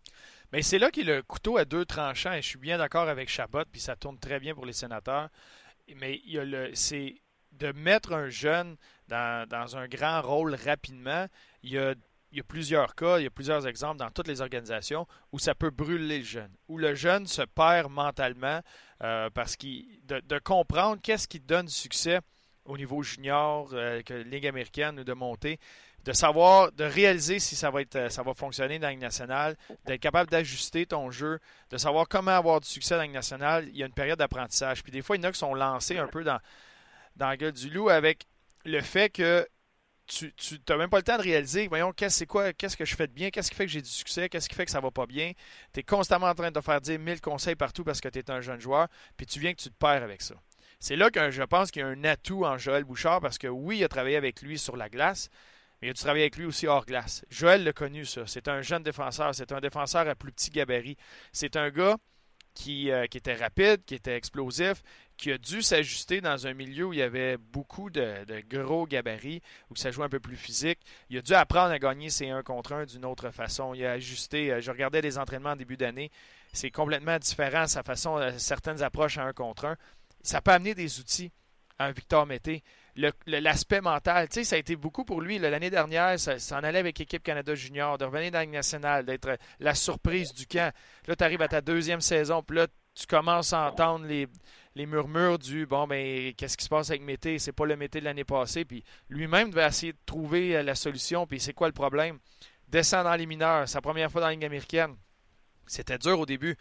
[0.51, 3.09] Mais c'est là qu'il a le couteau à deux tranchants, et je suis bien d'accord
[3.09, 5.29] avec Chabot, puis ça tourne très bien pour les sénateurs.
[5.97, 7.15] Mais il y a le, c'est
[7.51, 8.77] de mettre un jeune
[9.09, 11.27] dans, dans un grand rôle rapidement.
[11.61, 11.93] Il y a
[12.33, 15.37] il y a plusieurs cas, il y a plusieurs exemples dans toutes les organisations où
[15.37, 18.59] ça peut brûler le jeune, où le jeune se perd mentalement
[19.03, 22.21] euh, parce qu'il de, comprendre qu'est-ce qui donne du succès
[22.65, 25.59] au niveau junior, euh, que Ligue américaine ou de monter,
[26.05, 29.55] de savoir, de réaliser si ça va être, ça va fonctionner dans la Ligue nationale,
[29.85, 33.69] d'être capable d'ajuster ton jeu, de savoir comment avoir du succès dans la Ligue nationale.
[33.69, 34.81] Il y a une période d'apprentissage.
[34.81, 36.39] Puis des fois, il y en a qui sont lancés un peu dans,
[37.15, 38.25] dans la gueule du loup avec
[38.65, 39.47] le fait que
[40.05, 40.33] tu
[40.67, 43.13] n'as même pas le temps de réaliser, voyons, qu'est-ce quoi, qu'est-ce que je fais de
[43.13, 45.05] bien, qu'est-ce qui fait que j'ai du succès, qu'est-ce qui fait que ça va pas
[45.05, 45.31] bien.
[45.73, 48.19] Tu es constamment en train de te faire dire mille conseils partout parce que tu
[48.19, 48.87] es un jeune joueur,
[49.17, 50.35] puis tu viens que tu te perds avec ça.
[50.79, 53.47] C'est là que je pense qu'il y a un atout en Joël Bouchard parce que
[53.47, 55.29] oui, il a travaillé avec lui sur la glace,
[55.81, 57.23] mais il a travaillé avec lui aussi hors glace.
[57.29, 58.27] Joël l'a connu, ça.
[58.27, 60.97] C'est un jeune défenseur, c'est un défenseur à plus petit gabarit.
[61.31, 61.97] C'est un gars
[62.53, 64.83] qui, euh, qui, était rapide, qui était explosif,
[65.17, 69.41] qui a dû s'ajuster dans un milieu où il y avait beaucoup de, gros gabarits,
[69.69, 70.79] où ça jouait un peu plus physique.
[71.09, 73.73] Il a dû apprendre à gagner ses 1 contre 1 d'une autre façon.
[73.73, 74.51] Il a ajusté.
[74.51, 76.11] Euh, je regardais des entraînements en début d'année.
[76.51, 79.77] C'est complètement différent sa façon, euh, certaines approches à 1 contre 1.
[80.21, 81.31] Ça peut amener des outils
[81.79, 82.63] à un Victor Mété
[82.95, 84.29] l'aspect mental.
[84.29, 85.39] Tu sais, ça a été beaucoup pour lui.
[85.39, 89.37] L'année dernière, ça, s'en allait avec l'équipe Canada Junior, de revenir dans la nationale, d'être
[89.59, 90.73] la surprise du camp.
[91.07, 94.27] Là, tu arrives à ta deuxième saison, puis là, tu commences à entendre les,
[94.85, 97.39] murmures du bon, ben, qu'est-ce qui se passe avec Mété?
[97.39, 98.65] C'est pas le Mété de l'année passée.
[98.65, 101.25] Puis lui-même devait essayer de trouver euh, la solution.
[101.25, 102.19] Puis c'est quoi le problème?
[102.67, 104.95] Descend dans les mineurs, sa première fois dans la ligne américaine.
[105.65, 106.57] C'était dur au début.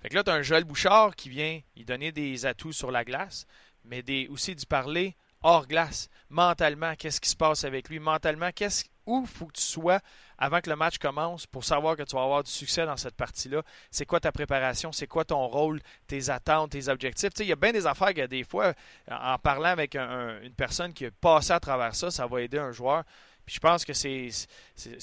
[0.00, 2.90] Fait que là, tu as un Joël Bouchard qui vient y donner des atouts sur
[2.90, 3.46] la glace,
[3.84, 6.08] mais aussi d'y parler hors glace.
[6.30, 8.00] Mentalement, qu'est-ce qui se passe avec lui?
[8.00, 10.00] Mentalement, qu'est-ce où faut que tu sois
[10.38, 13.14] avant que le match commence pour savoir que tu vas avoir du succès dans cette
[13.14, 13.62] partie-là?
[13.90, 14.90] C'est quoi ta préparation?
[14.90, 17.30] C'est quoi ton rôle, tes attentes, tes objectifs?
[17.38, 18.72] il y a bien des affaires que des fois,
[19.10, 22.72] en parlant avec une personne qui a passé à travers ça, ça va aider un
[22.72, 23.04] joueur.
[23.46, 24.30] Je pense que c'est,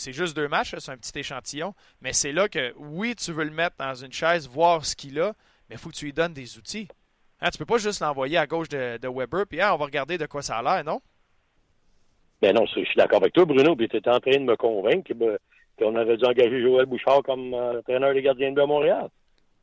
[0.07, 1.75] juste deux matchs, c'est un petit échantillon.
[2.01, 5.19] Mais c'est là que, oui, tu veux le mettre dans une chaise, voir ce qu'il
[5.19, 5.33] a,
[5.69, 6.87] mais il faut que tu lui donnes des outils.
[7.41, 10.17] Hein, tu peux pas juste l'envoyer à gauche de, Weber, puis hein, on va regarder
[10.17, 10.99] de quoi ça a l'air, non?
[12.41, 14.55] Ben non, je suis d'accord avec toi, Bruno, puis tu es en train de me
[14.55, 15.11] convaincre
[15.77, 19.09] qu'on aurait dû engager Joël Bouchard comme euh, entraîneur des gardiens de Montréal.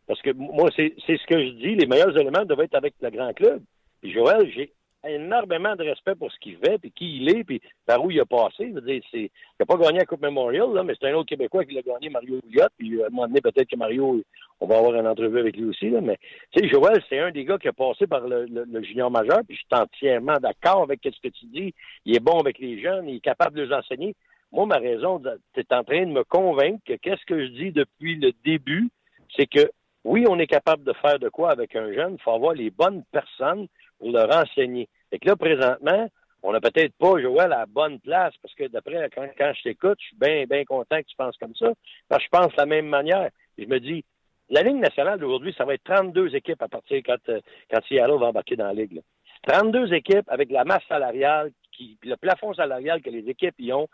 [0.07, 3.11] Parce que moi, c'est ce que je dis, les meilleurs éléments doivent être avec le
[3.11, 3.63] grand club.
[4.01, 4.73] Puis Joël, j'ai
[5.07, 8.21] énormément de respect pour ce qu'il fait, puis qui il est, puis par où il
[8.21, 8.73] a passé.
[8.87, 9.31] C'est, il
[9.61, 12.09] n'a pas gagné la Coupe Memorial, là, mais c'est un autre Québécois qui l'a gagné,
[12.11, 12.67] Mario Ouliot.
[12.77, 14.23] Puis à un moment donné, peut-être que Mario,
[14.61, 15.87] on va avoir une entrevue avec lui aussi.
[15.87, 16.19] Mais
[16.51, 19.57] tu sais, Joël, c'est un des gars qui a passé par le, junior majeur, puis
[19.57, 21.75] je suis entièrement d'accord avec ce que tu dis.
[22.05, 24.15] Il est bon avec les jeunes, il est capable de les enseigner.
[24.51, 25.21] Moi, ma raison,
[25.55, 28.89] tu es en train de me convaincre que qu'est-ce que je dis depuis le début,
[29.37, 29.71] c'est que
[30.05, 32.71] oui, on est capable de faire de quoi avec un jeune, il faut avoir les
[32.71, 33.67] bonnes personnes
[33.99, 34.89] pour leur enseigner.
[35.13, 36.09] Et que là, présentement,
[36.43, 39.99] on n'a peut-être pas Joël à la bonne place, parce que d'après, quand, je t'écoute,
[40.01, 41.73] je suis bien, bien content que tu penses comme ça,
[42.09, 43.31] parce que je pense de la même manière.
[43.57, 44.05] Et je me dis,
[44.51, 48.19] la Ligue nationale d'aujourd'hui, ça va être 32 équipes à partir quand, euh, quand Seattle
[48.19, 49.03] va embarquer dans la Ligue.
[49.47, 53.89] 32 équipes avec la masse salariale, qui, le plafond salarial que les équipes y ont,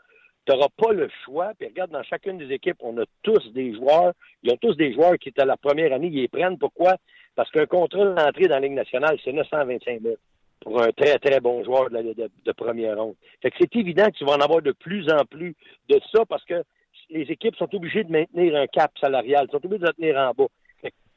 [0.46, 1.52] tu n'auras pas le choix.
[1.58, 4.12] Puis regarde, dans chacune des équipes, on a tous des joueurs.
[4.42, 6.58] Ils ont tous des joueurs qui étaient la première année, ils les prennent.
[6.58, 6.96] Pourquoi?
[7.34, 10.14] Parce qu'un contrat d'entrée dans la Ligue nationale, c'est 925 000
[10.60, 13.14] pour un très, très bon joueur de, première ronde.
[13.42, 15.54] Fait que c'est évident que tu vas en avoir de plus en plus
[15.88, 16.62] de ça parce que
[17.10, 20.32] les équipes sont obligées de maintenir un cap salarial, sont obligées de se tenir en
[20.32, 20.48] bas.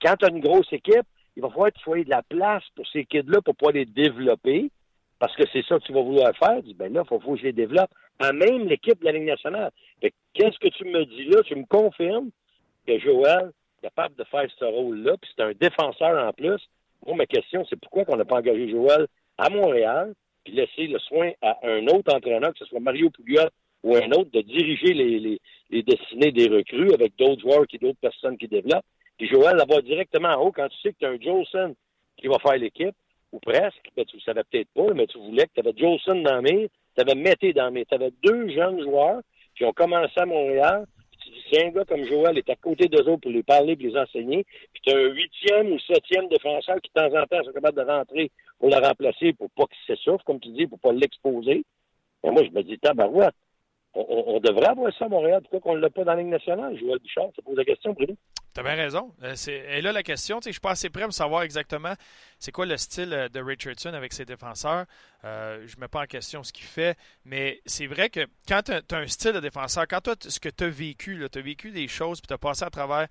[0.01, 2.63] quand tu as une grosse équipe, il va falloir que tu aies de la place
[2.75, 4.69] pour ces kids-là pour pouvoir les développer,
[5.19, 6.61] parce que c'est ça que tu vas vouloir faire.
[6.61, 7.89] Dis, ben là, il faut, faut, que je les développe.
[8.19, 9.71] À même l'équipe de la Ligue nationale.
[10.01, 11.41] Qu'est-ce que tu me dis là?
[11.43, 12.29] Tu me confirmes
[12.85, 16.59] que Joël est capable de faire ce rôle-là, puis c'est un défenseur en plus.
[17.05, 20.99] Moi, ma question, c'est pourquoi on n'a pas engagé Joël à Montréal, puis laisser le
[20.99, 23.49] soin à un autre entraîneur, que ce soit Mario Pouliot
[23.83, 27.77] ou un autre, de diriger les, les, les destinées des recrues avec d'autres joueurs qui
[27.77, 28.85] d'autres personnes qui développent.
[29.17, 31.75] Puis Joël là-bas directement en haut, quand tu sais que tu as un Jolson
[32.17, 32.95] qui va faire l'équipe,
[33.31, 36.21] ou presque, ben, tu ne savais peut-être pas, mais tu voulais que tu avais Jolson
[36.21, 37.85] dans mes, tu avais Mété dans mes.
[37.85, 39.21] Tu avais deux jeunes joueurs
[39.55, 40.85] qui ont commencé à Montréal,
[41.49, 43.97] si un gars comme Joël est à côté d'eux autres pour lui parler, pour les
[43.97, 47.53] enseigner, puis tu as un huitième ou septième défenseur qui, de temps en temps, sont
[47.53, 50.93] capables de rentrer pour le remplacer, pour pas qu'il s'essouffle, comme tu dis, pour pas
[50.93, 51.63] l'exposer.
[52.23, 53.35] Et moi, je me dis, tabarouette,
[53.93, 55.41] on, devrait avoir ça à Montréal.
[55.41, 56.77] Pourquoi qu'on ne l'a pas dans la Ligue nationale?
[56.77, 58.15] Joël Bouchard, ça pose la question, Bruno.
[58.53, 59.13] Tu bien raison.
[59.23, 59.35] Euh,
[59.69, 61.93] et là, la question, je suis pas assez prêt pour savoir exactement
[62.39, 64.85] c'est quoi le style euh, de Richardson avec ses défenseurs.
[65.25, 68.61] Euh, je ne mets pas en question ce qu'il fait, mais c'est vrai que quand
[68.63, 71.41] tu as, un style de défenseur, quand toi, ce que tu as vécu, tu as
[71.41, 73.07] vécu des choses, puis tu as passé à travers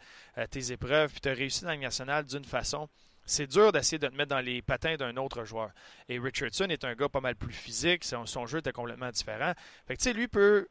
[0.51, 2.89] tes épreuves, puis tu as réussi dans la Ligue nationale d'une façon,
[3.27, 5.71] c'est dur d'essayer de te mettre dans les patins d'un autre joueur.
[6.09, 9.53] Et Richardson est un gars pas mal plus physique, son, jeu était complètement différent.
[9.87, 10.69] Fait que tu sais, lui peut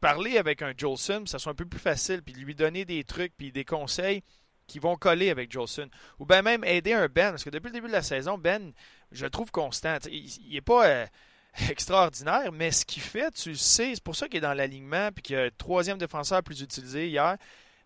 [0.00, 3.36] parler avec un Jolson, ça soit un peu plus facile, puis lui donner des trucs,
[3.36, 4.22] puis des conseils
[4.68, 5.88] qui vont coller avec Jolson.
[6.18, 8.72] Ou bien même aider un Ben, parce que depuis le début de la saison, Ben,
[9.10, 9.98] je le trouve constant.
[10.10, 11.06] Il n'est pas euh,
[11.70, 15.10] extraordinaire, mais ce qu'il fait, tu le sais, c'est pour ça qu'il est dans l'alignement,
[15.12, 17.36] puis qu'il a le troisième défenseur plus utilisé hier.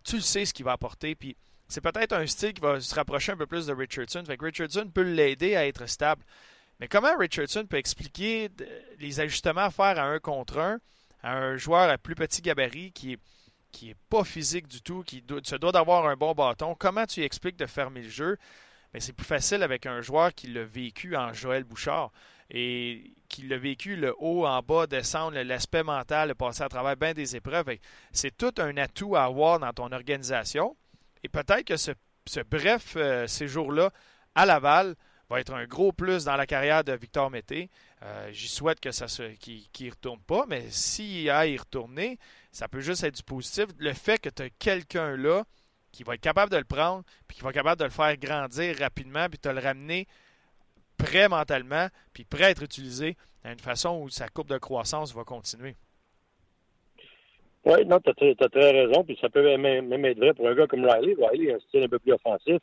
[0.03, 1.35] Tu le sais ce qu'il va apporter, puis
[1.71, 4.23] c'est peut-être un style qui va se rapprocher un peu plus de Richardson.
[4.25, 6.23] Fait Richardson peut l'aider à être stable.
[6.79, 8.49] Mais comment Richardson peut expliquer
[8.99, 10.79] les ajustements à faire à un contre un
[11.23, 13.19] à un joueur à plus petit gabarit qui est
[13.71, 16.75] qui n'est pas physique du tout, qui se doit d'avoir un bon bâton?
[16.77, 18.37] Comment tu expliques de fermer le jeu?
[18.93, 22.11] Mais c'est plus facile avec un joueur qui l'a vécu en Joël Bouchard
[22.49, 26.97] et qui l'a vécu le haut en bas, descendre, l'aspect mental, le passer à travers
[26.97, 27.77] bien des épreuves.
[28.11, 30.75] C'est tout un atout à avoir dans ton organisation.
[31.23, 31.91] Et peut-être que ce,
[32.49, 33.91] bref euh, séjour-là
[34.35, 34.95] à Laval
[35.29, 37.69] va être un gros plus dans la carrière de Victor Mété.
[38.03, 39.05] Euh, j'y souhaite que ça
[39.39, 42.19] qu'il ne retourne pas, mais s'il a à y retourner,
[42.51, 43.65] ça peut juste être du positif.
[43.77, 45.45] Le fait que tu as quelqu'un là
[45.91, 48.15] qui va être capable de le prendre, puis qui va être capable de le faire
[48.17, 50.07] grandir rapidement, puis te le ramener
[50.97, 55.23] prêt mentalement, puis prêt à être utilisé d'une façon où sa courbe de croissance va
[55.23, 55.75] continuer.
[57.65, 60.67] Oui, non, tu as, très raison, puis ça peut même, être vrai pour un gars
[60.67, 61.15] comme Riley.
[61.19, 62.57] Riley a un style un peu plus offensif,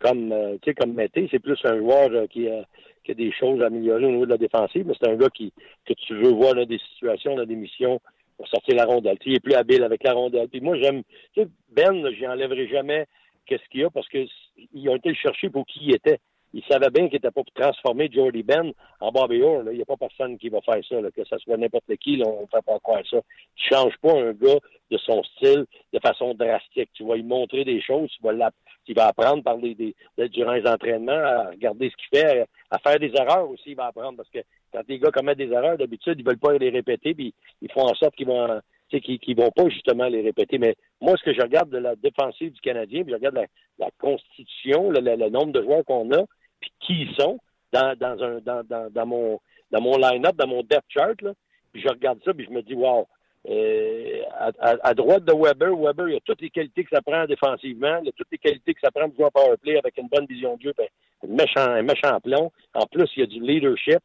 [0.00, 2.64] comme euh, tu sais, comme Mété, c'est plus un joueur euh, qui, a,
[3.04, 5.30] qui, a, des choses à améliorer au niveau de la défensive, mais c'est un gars
[5.30, 5.52] qui
[5.86, 8.00] que tu veux voir dans des situations, dans des missions
[8.36, 9.18] pour sortir la rondelle.
[9.26, 10.48] il est plus habile avec la rondelle.
[10.48, 11.02] Puis moi, j'aime.
[11.34, 13.06] Tu sais, Ben, j'y enlèverai jamais
[13.46, 16.18] qu'est-ce qu'il y a parce qu'ils ont été le chercher pour qui il était.
[16.52, 19.62] Ils savaient bien qu'il n'était pas pour transformer Jordy Ben en Bobby Orr.
[19.70, 22.26] Il n'y a pas personne qui va faire ça, que ce soit n'importe qui, là,
[22.26, 23.18] on ne fait pas croire ça.
[23.54, 24.58] Tu ne changes pas un gars
[24.90, 26.90] de son style de façon drastique.
[26.94, 28.50] Tu vas lui montrer des choses, tu vas,
[28.90, 29.94] il va apprendre par des, des,
[30.30, 33.86] durant les entraînements à regarder ce qu'il fait, à faire des erreurs aussi, il va
[33.86, 34.40] apprendre parce que
[34.72, 37.32] quand les gars commettent des erreurs, d'habitude, ils veulent pas les répéter, puis
[37.62, 38.60] ils font en sorte qu'ils vont
[38.90, 40.58] qu'ils vont pas justement les répéter.
[40.58, 43.38] Mais moi, ce que je regarde de la défensive du Canadien, puis je regarde
[43.78, 46.24] la, constitution, le, nombre de joueurs qu'on a,
[46.60, 47.38] puis qui ils sont
[47.72, 51.32] dans, dans, un, dans, dans, dans mon, dans mon line-up, dans mon depth chart, là,
[51.72, 53.06] puis je regarde ça, puis je me dis, wow,
[53.48, 54.22] euh,
[54.60, 58.08] à, droite de Weber, Weber, il a toutes les qualités que ça prend défensivement, il
[58.08, 60.26] a toutes les qualités que ça prend pour jouer en power play avec une bonne
[60.26, 62.52] vision de jeu, un méchant, un méchant plomb.
[62.74, 64.00] En plus, il y a du leadership.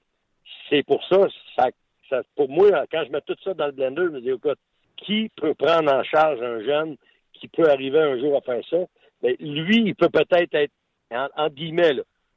[0.70, 4.10] C'est pour ça, ça, pour moi, quand je mets tout ça dans le blender, je
[4.10, 4.60] me dis, écoute,
[4.98, 6.96] qui peut prendre en charge un jeune
[7.34, 8.78] qui peut arriver un jour à faire ça?
[9.22, 10.72] Ben, lui, il peut peut-être être,
[11.12, 11.94] en, guillemets,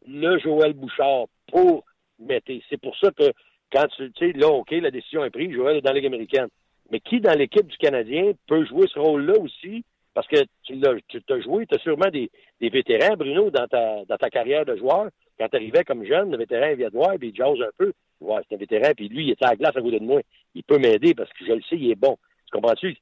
[0.09, 1.85] le Joël Bouchard pour
[2.19, 2.63] Mété.
[2.69, 3.33] C'est pour ça que
[3.73, 6.49] quand tu sais, là, OK, la décision est prise, Joël est dans la Ligue américaine.
[6.91, 9.85] Mais qui dans l'équipe du Canadien peut jouer ce rôle-là aussi?
[10.15, 14.05] Parce que tu l'as, tu as joué, tu as sûrement des, vétérans, Bruno, dans ta,
[14.07, 15.11] dans ta carrière de joueur.
[15.39, 17.93] Quand tu arrivais comme jeune, le vétéran vient de voir, puis il jase un peu.
[18.21, 20.21] Ouais, c'est un vétéran, puis lui, il était à la glace à côté de moi.
[20.55, 22.17] Il peut m'aider parce que je le sais, il est bon.
[22.47, 22.97] Tu comprends-tu?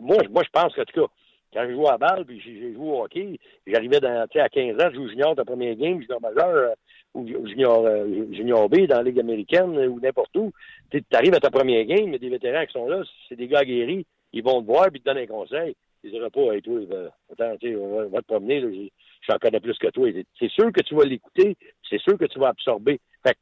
[0.00, 1.12] Moi, moi, je pense qu'en tout cas,
[1.52, 4.96] quand je jouais à balle, puis j'ai joué au hockey, j'arrivais à 15 ans, je
[4.96, 6.74] joue junior de premier game, junior majeur, euh,
[7.14, 10.52] ou junior, euh, junior B dans la Ligue américaine, ou n'importe où.
[10.90, 13.64] Tu arrives à ta première game, a des vétérans qui sont là, c'est des gars
[13.64, 15.74] guéris, ils vont te voir, puis te donnent un conseil.
[16.04, 16.78] Ils diraient pas, hey, toi,
[17.32, 18.68] attends, on va te promener, là,
[19.28, 20.08] j'en connais plus que toi.
[20.38, 21.56] C'est sûr que tu vas l'écouter,
[21.88, 23.00] c'est sûr que tu vas absorber.
[23.26, 23.36] Fait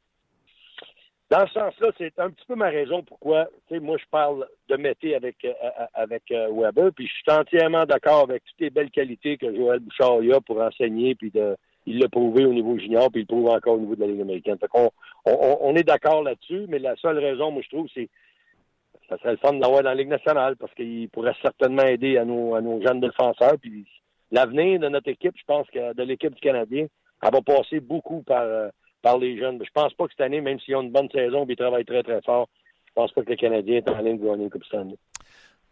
[1.31, 4.47] dans ce sens-là, c'est un petit peu ma raison pourquoi, tu sais, moi, je parle
[4.69, 5.53] de Mété avec, euh,
[5.97, 9.79] euh, euh, Weber, puis je suis entièrement d'accord avec toutes les belles qualités que Joël
[9.79, 11.55] Bouchard a pour enseigner, puis de,
[11.87, 14.07] il l'a prouvé au niveau junior, puis il le prouve encore au niveau de la
[14.07, 14.57] Ligue américaine.
[14.59, 14.91] Fait qu'on,
[15.25, 18.09] on, on est d'accord là-dessus, mais la seule raison, moi, je trouve, c'est
[19.09, 22.17] ça serait le fun de l'avoir dans la Ligue nationale parce qu'il pourrait certainement aider
[22.17, 23.53] à nos, jeunes défenseurs.
[23.61, 23.85] Puis
[24.31, 26.87] l'avenir de notre équipe, je pense que de l'équipe du Canadien,
[27.21, 28.71] elle va passer beaucoup par,
[29.05, 29.61] par les jeunes.
[29.63, 31.85] Je pense pas que cette année, même s'ils ont une bonne saison et ils travaillent
[31.85, 32.49] très, très fort,
[32.87, 34.97] je pense pas que le Canadien est en ligne de gagner une Coupe Stanley.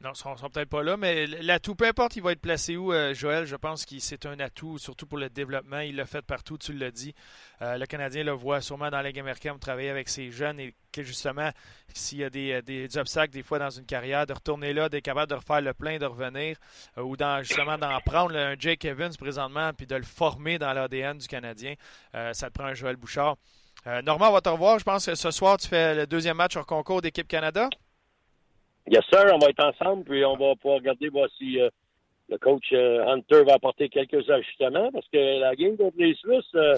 [0.04, 2.76] Non, ils ne sont peut-être pas là, mais l'atout, peu importe, il va être placé
[2.76, 5.80] où, euh, Joël, je pense que c'est un atout, surtout pour le développement.
[5.80, 7.16] Il l'a fait partout, tu l'as dit.
[7.62, 10.76] Euh, le Canadien le voit sûrement dans la Ligue américaine travailler avec ses jeunes et
[10.92, 11.50] que justement,
[11.94, 15.30] s'il y a des, obstacles des fois dans une carrière, de retourner là, d'être capable
[15.30, 16.58] de refaire le plein, de revenir,
[16.98, 21.18] euh, ou justement d'en prendre un Jake Evans présentement, puis de le former dans l'ADN
[21.18, 21.76] du Canadien.
[22.12, 23.38] ça te prend un Joël Bouchard.
[24.04, 24.80] Normand, on va te revoir.
[24.80, 27.70] Je pense que ce soir, tu fais le deuxième match hors concours d'équipe Canada.
[28.88, 31.70] Yes, sir, on va être ensemble, puis on va pouvoir regarder voir si euh,
[32.28, 36.54] le coach euh, Hunter va apporter quelques ajustements, parce que la game contre les Suisses
[36.56, 36.76] euh,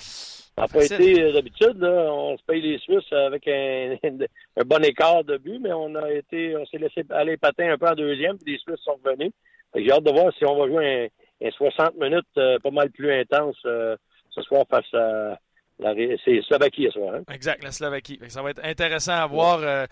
[0.56, 1.84] n'a pas été d'habitude.
[1.84, 3.96] On se paye les Suisses avec un,
[4.58, 7.78] un, bon écart de but, mais on a été, on s'est laissé aller patin un
[7.78, 9.32] peu en deuxième, puis les Suisses sont revenus.
[9.76, 13.12] J'ai hâte de voir si on va jouer un, un 60 minutes pas mal plus
[13.12, 15.40] intense ce soir face à
[15.80, 17.16] c'est Slovaquie ce soir.
[17.16, 17.24] Hein?
[17.34, 18.20] Exact, la Slovaquie.
[18.30, 19.86] Ça va être intéressant à voir, euh,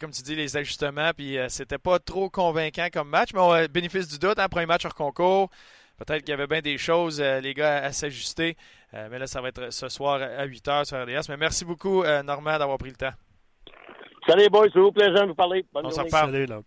[0.00, 1.10] comme tu dis, les ajustements.
[1.16, 4.38] Puis euh, c'était pas trop convaincant comme match, mais on a bénéfice du doute.
[4.38, 5.50] Hein, premier match hors concours.
[5.98, 8.56] Peut-être qu'il y avait bien des choses, euh, les gars, à s'ajuster.
[8.92, 11.28] mais là, ça va être ce soir à 8 h sur RDS.
[11.28, 13.12] Mais merci beaucoup, Normand, d'avoir pris le temps.
[14.26, 14.68] Salut, boys.
[14.72, 15.64] C'est un plaisir de vous parler.
[15.72, 16.62] Bonne on s'en reparle.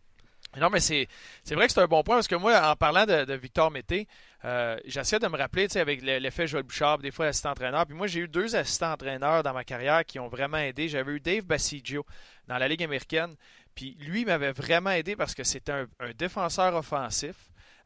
[0.58, 1.08] Non, mais c'est
[1.52, 4.08] vrai que c'est un bon point parce que moi, en parlant de, Victor Mété,
[4.44, 7.86] euh, j'essaie de me rappeler, tu sais, avec l'effet Joël Bouchard, des fois assistant entraîneur.
[7.86, 10.90] Puis moi, j'ai eu deux assistants entraîneurs dans ma carrière qui ont vraiment aidé.
[10.90, 12.06] J'avais eu Dave Bassiggio
[12.48, 13.36] dans la Ligue américaine.
[13.76, 15.88] Puis lui m'avait vraiment aidé parce que c'était un,
[16.18, 17.36] défenseur offensif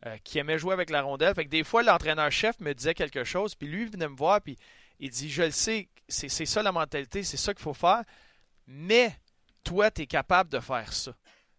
[0.07, 1.36] euh, qui aimait jouer avec la rondelle.
[1.36, 4.57] Fait que des fois, l'entraîneur-chef me disait quelque chose, puis lui venait me voir, puis
[4.99, 8.01] il dit Je le sais, c'est ça la mentalité, c'est ça qu'il faut faire,
[8.66, 9.16] mais
[9.63, 11.13] toi, tu es capable de faire ça.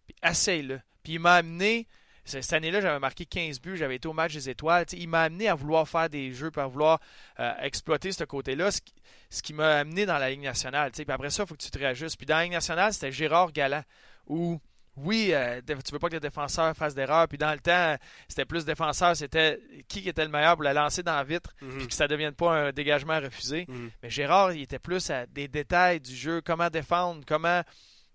[0.05, 0.81] Puis essaye-le.
[1.07, 1.87] Puis il m'a amené,
[2.25, 4.85] cette année-là, j'avais marqué 15 buts, j'avais été au match des étoiles.
[4.91, 6.99] il m'a amené à vouloir faire des jeux, à vouloir
[7.39, 10.91] euh, exploiter ce côté-là, ce qui, m'a amené dans la Ligue nationale.
[10.91, 12.17] Puis après ça, il faut que tu te réajustes.
[12.17, 13.83] Puis dans la Ligue nationale, c'était Gérard Galland,
[14.25, 14.59] où
[14.97, 17.29] oui, euh, tu veux pas que les défenseurs fassent d'erreurs.
[17.29, 17.95] Puis dans le temps,
[18.27, 21.77] c'était plus défenseur, c'était qui était le meilleur pour la lancer dans la vitre, mhm.
[21.77, 23.65] puis que ça ne devienne pas un dégagement refusé.
[23.69, 23.91] Mhm.
[24.03, 27.63] Mais Gérard, il était plus à des détails du jeu, comment défendre, comment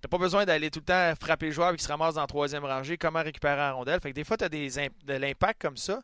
[0.02, 2.26] T'as pas besoin d'aller tout le temps frapper le joueur qui se ramasse dans la
[2.26, 4.00] troisième rangée, comment récupérer la rondelle?
[4.00, 6.02] Fait que des fois, tu as de l'impact comme ça,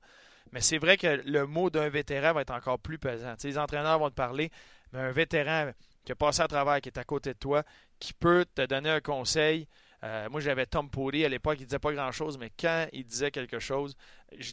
[0.52, 3.34] mais c'est vrai que le mot d'un vétéran va être encore plus pesant.
[3.42, 4.52] les entraîneurs vont te parler,
[4.92, 5.72] mais un vétéran
[6.04, 7.64] qui a passé à travers, qui est à côté de toi,
[7.98, 9.66] qui peut te donner un conseil,
[10.04, 13.30] euh, moi, j'avais Tom Poli à l'époque, il disait pas grand-chose, mais quand il disait
[13.30, 13.96] quelque chose,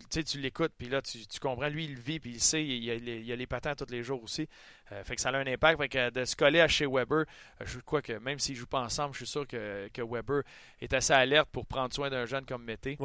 [0.09, 1.67] tu l'écoutes, puis là, tu, comprends.
[1.67, 4.23] Lui, il vit, puis il sait, il, a, il a les patins tous les jours
[4.23, 4.47] aussi.
[4.91, 5.79] Euh, fait que ça a un impact.
[5.79, 8.61] Fait que de se coller à chez Weber, euh, je crois que même s'ils ne
[8.61, 10.41] jouent pas ensemble, je suis sûr que, que, Weber
[10.81, 12.97] est assez alerte pour prendre soin d'un jeune comme Mété.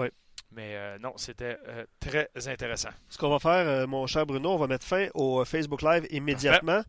[0.52, 1.58] Mais non, c'était
[2.00, 2.88] très intéressant.
[3.08, 6.82] Ce qu'on va faire, mon cher Bruno, on va mettre fin au Facebook Live immédiatement.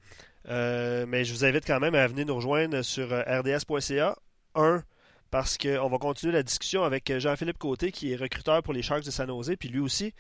[0.46, 4.18] mais je vous invite quand même à venir nous rejoindre sur rds.ca.
[4.56, 4.84] Un,
[5.32, 9.06] parce qu'on va continuer la discussion avec Jean-Philippe Côté, qui est recruteur pour les Sharks
[9.06, 10.14] de San Jose, puis lui aussi,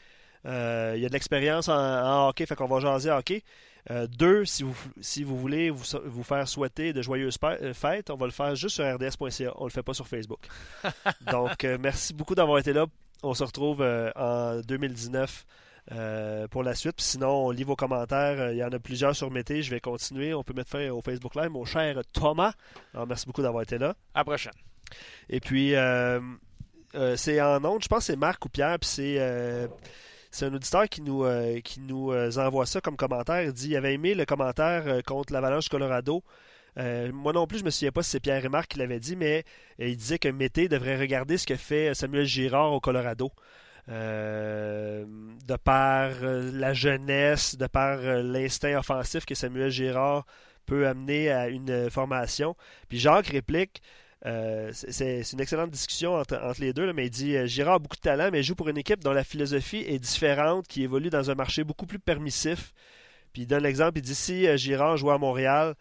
[0.45, 3.43] euh, il a de l'expérience en, hockey, fait qu'on va jaser hockey.
[3.89, 8.09] Euh, deux, si vous, si vous voulez vous, vous faire souhaiter de joyeuses euh, fêtes,
[8.09, 10.39] on va le faire juste sur rds.ca, on le fait pas sur Facebook.
[11.32, 12.86] Donc, merci beaucoup d'avoir été là.
[13.24, 13.82] On se retrouve
[14.16, 15.45] en 2019
[16.49, 17.01] pour la suite.
[17.01, 18.51] sinon, on lit vos commentaires.
[18.51, 19.62] Il y en a plusieurs sur Mété.
[19.62, 20.34] Je vais continuer.
[20.34, 21.49] On peut mettre fin au Facebook Live.
[21.49, 22.53] Mon cher Thomas,
[22.93, 23.95] alors merci beaucoup d'avoir été là.
[24.14, 24.71] À la prochaine.
[25.30, 26.20] Et puis, euh,
[26.96, 29.16] euh, c'est en ondes, je pense que c'est Marc ou Pierre, puis c'est.
[29.20, 29.68] Euh,
[30.34, 31.26] c'est un auditeur qui nous,
[32.38, 33.42] envoie ça comme commentaire.
[33.44, 36.24] Il dit il avait aimé le commentaire contre l'Avalanche Colorado.
[36.78, 39.18] moi non plus, je me souviens pas si c'est Pierre et Marc qui l'avaient dit,
[39.18, 39.44] mais
[39.78, 43.30] il disait que Mété devrait regarder ce que fait Samuel Girard au Colorado.
[43.89, 50.26] de par la jeunesse, de par l'instinct offensif que Samuel Girard
[50.66, 52.56] peut amener à une formation.
[52.88, 53.82] Puis Jacques réplique
[54.26, 57.96] euh, c'est une excellente discussion entre, les deux, mais il dit euh, Girard a beaucoup
[57.96, 61.32] de talent, mais joue pour une équipe dont la philosophie est différente, qui évolue dans
[61.32, 62.74] un marché beaucoup plus permissif.
[63.34, 65.76] Puis il donne l'exemple il dit si euh, Girard jouait à Montréal,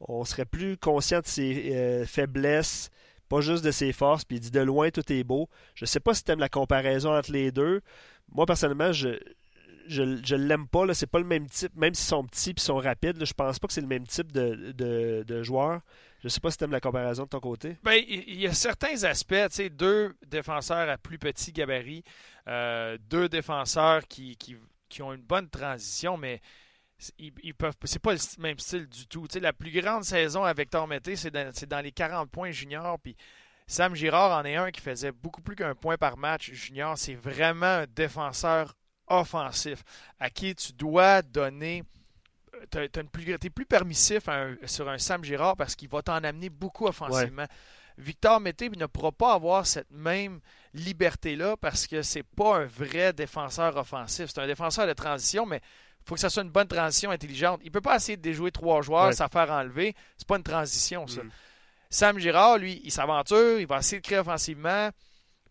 [0.00, 2.90] on serait plus conscient de ses faiblesses,
[3.28, 4.24] pas juste de ses forces.
[4.24, 5.48] Puis il dit de loin, tout est beau.
[5.74, 7.82] Je sais pas si tu aimes la comparaison entre les deux.
[8.34, 9.18] Moi, personnellement, je.
[9.88, 13.22] Je, l'aime pas, c'est pas le même type, même s'ils sont petits et sont rapides,
[13.22, 15.80] je pense pas que c'est le même type de joueur.
[16.22, 17.76] Je sais pas si tu aimes la comparaison de ton côté.
[17.82, 22.04] Ben, il y a certains aspects, deux défenseurs à plus petit gabarit,
[22.46, 26.40] euh, deux défenseurs qui, qui, ont une bonne transition, mais
[27.18, 29.26] ils, peuvent c'est pas le même style du tout.
[29.40, 33.16] La plus grande saison avec Mété, c'est dans, dans, les 40 points juniors, puis
[33.66, 36.96] Sam Girard en est un qui faisait beaucoup plus qu'un point par match junior.
[36.96, 38.74] C'est vraiment un défenseur
[39.08, 39.82] offensif
[40.20, 41.82] à qui tu dois donner
[42.70, 44.24] tu es plus permissif
[44.66, 47.46] sur un Sam Girard parce qu'il va t'en amener beaucoup offensivement.
[47.98, 50.40] Victor Mété ne pourra pas avoir cette même
[50.74, 54.30] liberté-là parce que c'est pas un vrai défenseur offensif.
[54.32, 55.60] C'est un défenseur de transition, mais
[56.02, 57.60] il faut que ça soit une bonne transition intelligente.
[57.64, 59.94] Il peut pas essayer de déjouer trois joueurs, sans faire enlever.
[60.16, 61.22] C'est pas une transition, ça.
[61.22, 61.30] Mm.
[61.90, 64.88] Sam Girard, lui, il s'aventure, il va essayer de créer offensivement,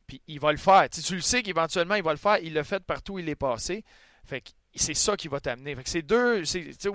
[0.08, 0.90] puis il va le faire.
[0.90, 2.40] tu le sais qu'éventuellement, il va le faire.
[2.40, 3.84] Il l'a fait partout où il est passé.
[4.26, 4.44] Fait
[4.80, 5.76] c'est ça qui va t'amener.
[5.86, 6.44] C'est deux,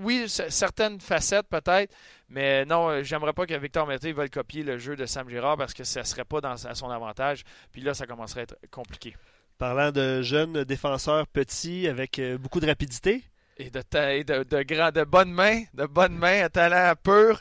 [0.00, 1.94] oui, certaines facettes peut-être,
[2.28, 5.56] mais non, euh, j'aimerais pas que Victor Mété veuille copier le jeu de Sam Girard
[5.56, 7.44] parce que ça serait pas dans, à son avantage.
[7.72, 9.14] Puis là, ça commencerait à être compliqué.
[9.58, 13.24] Parlant de jeunes défenseurs petits avec euh, beaucoup de rapidité.
[13.58, 17.40] Et de, de, de, de bonnes mains, de bonnes mains, un talent pur.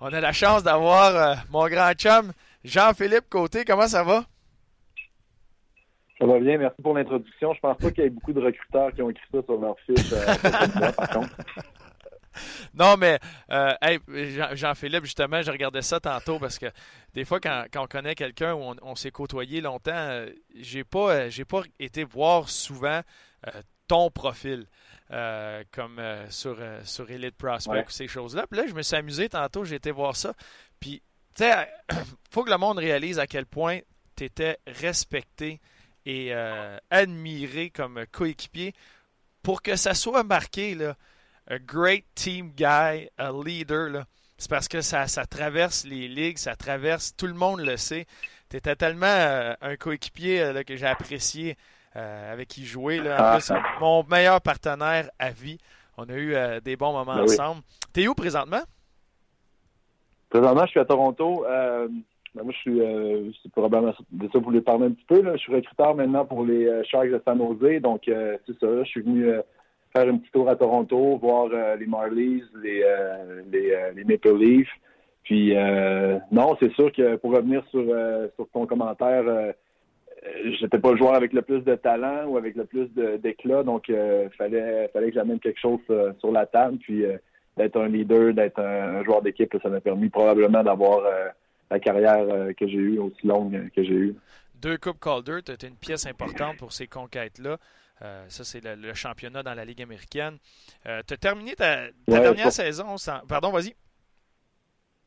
[0.00, 2.32] On a la chance d'avoir euh, mon grand chum,
[2.62, 3.64] Jean-Philippe Côté.
[3.64, 4.26] Comment ça va?
[6.24, 7.52] Ça va bien, merci pour l'introduction.
[7.52, 9.78] Je pense pas qu'il y ait beaucoup de recruteurs qui ont écrit ça sur leur
[9.80, 11.36] fiche, euh, par contre.
[12.74, 13.20] Non, mais
[13.52, 13.70] euh,
[14.54, 16.66] Jean-Philippe, justement, je regardais ça tantôt parce que
[17.12, 21.44] des fois, quand, on connaît quelqu'un ou on, s'est côtoyé longtemps, euh, j'ai pas, j'ai
[21.44, 23.02] pas été voir souvent
[23.86, 24.66] ton profil.
[25.70, 26.00] comme
[26.30, 28.46] sur, sur Elite Prospect ou ces choses-là.
[28.50, 30.32] Puis là, je me suis amusé tantôt, j'ai été voir ça.
[30.80, 31.02] Puis,
[31.36, 31.68] tu sais,
[32.32, 33.78] faut que le monde réalise à quel point
[34.16, 35.60] tu étais respecté
[36.06, 36.32] et
[36.90, 38.74] admiré comme coéquipier
[39.42, 40.96] pour que ça soit marqué, là,
[41.48, 44.04] a great team guy, a leader, là,
[44.38, 48.06] c'est parce que ça, ça traverse les ligues, ça traverse, tout le monde le sait.
[48.50, 51.56] Tu étais tellement euh, un coéquipier euh, que j'ai apprécié,
[51.96, 52.98] euh, avec qui jouer.
[52.98, 53.34] Là.
[53.34, 55.58] En plus, mon meilleur partenaire à vie.
[55.96, 57.62] On a eu des bons moments ben ensemble.
[57.92, 58.62] T'es où présentement?
[60.28, 61.46] Présentement, je suis à Toronto.
[62.34, 65.22] Ben, moi, je suis, c'est probablement de ça vous voulez parler un petit peu.
[65.22, 65.36] Là.
[65.36, 67.80] Je suis recruteur maintenant pour les Sharks de San Jose.
[67.80, 68.82] Donc, c'est ça.
[68.82, 69.32] je suis venu
[69.96, 74.36] faire un petit tour à Toronto, voir euh, les Marlies, les, euh, euh, les, Maple
[74.36, 74.68] Leafs.
[75.22, 75.54] Puis
[76.32, 77.82] non, c'est sûr que pour revenir sur,
[78.36, 79.24] sur ton commentaire,
[80.60, 82.90] j'étais pas le joueur avec le plus de talent ou avec le plus
[83.22, 85.80] d'éclat, donc il fallait fallait que j'amène quelque chose
[86.18, 86.76] sur la table.
[86.76, 87.06] Puis
[87.56, 91.00] d'être un leader, d'être un, joueur d'équipe, ça m'a permis probablement d'avoir
[91.74, 94.14] la carrière que j'ai eue aussi longue que j'ai eue.
[94.64, 97.58] Deux coupes Calder, tu été une pièce importante pour ces conquêtes-là.
[98.02, 100.38] Euh, ça, c'est le, championnat dans la Ligue américaine.
[100.86, 103.20] Euh, tu as terminé ta, dernière saison sans...
[103.26, 103.74] Pardon, vas-y.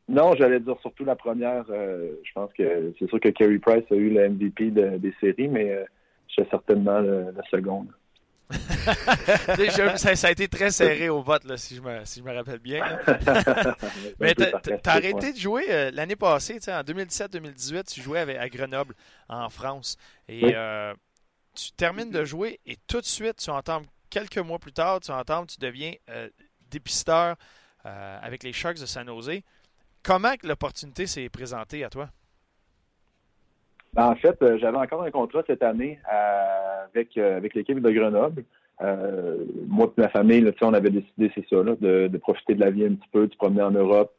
[0.08, 1.64] Non, j'allais dire surtout la première.
[1.70, 5.48] Euh, je pense que c'est sûr que Kerry Price a eu le MVP des séries,
[5.48, 5.84] mais
[6.28, 7.88] j'ai certainement la seconde.
[9.96, 12.58] ça, a été très serré au vote, là, si, je me, si je me rappelle
[12.58, 12.82] bien.
[14.20, 18.94] Mais tu as, arrêté de jouer l'année passée, en 2017-2018, tu jouais avec, à Grenoble,
[19.28, 19.96] en France.
[20.28, 20.54] Et
[21.58, 25.10] tu termines de jouer et tout de suite, tu entends quelques mois plus tard, tu
[25.10, 26.28] entends, tu deviens euh,
[26.70, 27.36] dépisteur
[27.86, 29.40] euh, avec les Sharks de San Jose.
[30.02, 32.10] Comment l'opportunité s'est présentée à toi?
[33.98, 35.98] Ben, en fait, euh, j'avais encore un contrat cette année
[36.84, 38.44] avec, avec l'équipe de Grenoble.
[39.66, 42.94] moi et ma famille, on avait décidé, c'est ça, de, profiter de la vie un
[42.94, 44.12] petit peu, de se promener en Europe.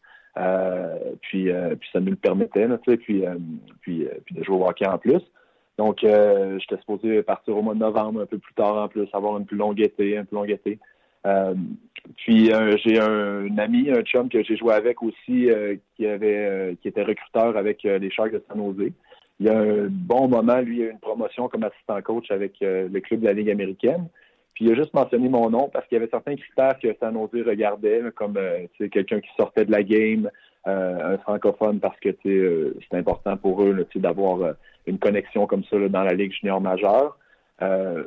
[1.22, 1.48] puis,
[1.94, 2.68] ça nous le permettait,
[2.98, 5.22] puis, de jouer au hockey en plus.
[5.78, 9.08] Donc, euh, j'étais supposé partir au mois de novembre, un peu plus tard en plus,
[9.14, 10.78] avoir une plus longue été, un plus longue été.
[11.26, 11.54] Euh,
[12.18, 15.48] puis euh, j'ai un, ami, un chum que j'ai joué avec aussi,
[15.96, 18.92] qui avait, qui était recruteur avec les Sharks de San Jose.
[19.40, 22.30] Il y a un bon moment, lui, il a eu une promotion comme assistant coach
[22.32, 24.08] avec le club de la Ligue américaine.
[24.54, 27.14] Puis il a juste mentionné mon nom parce qu'il y avait certains critères que San
[27.14, 28.38] Jose regardait, comme
[28.92, 30.30] quelqu'un qui sortait de la game,
[30.66, 34.56] un francophone parce que c'est important pour eux d'avoir
[34.88, 37.18] une connexion comme ça dans la Ligue junior majeure.
[37.62, 38.04] Euh,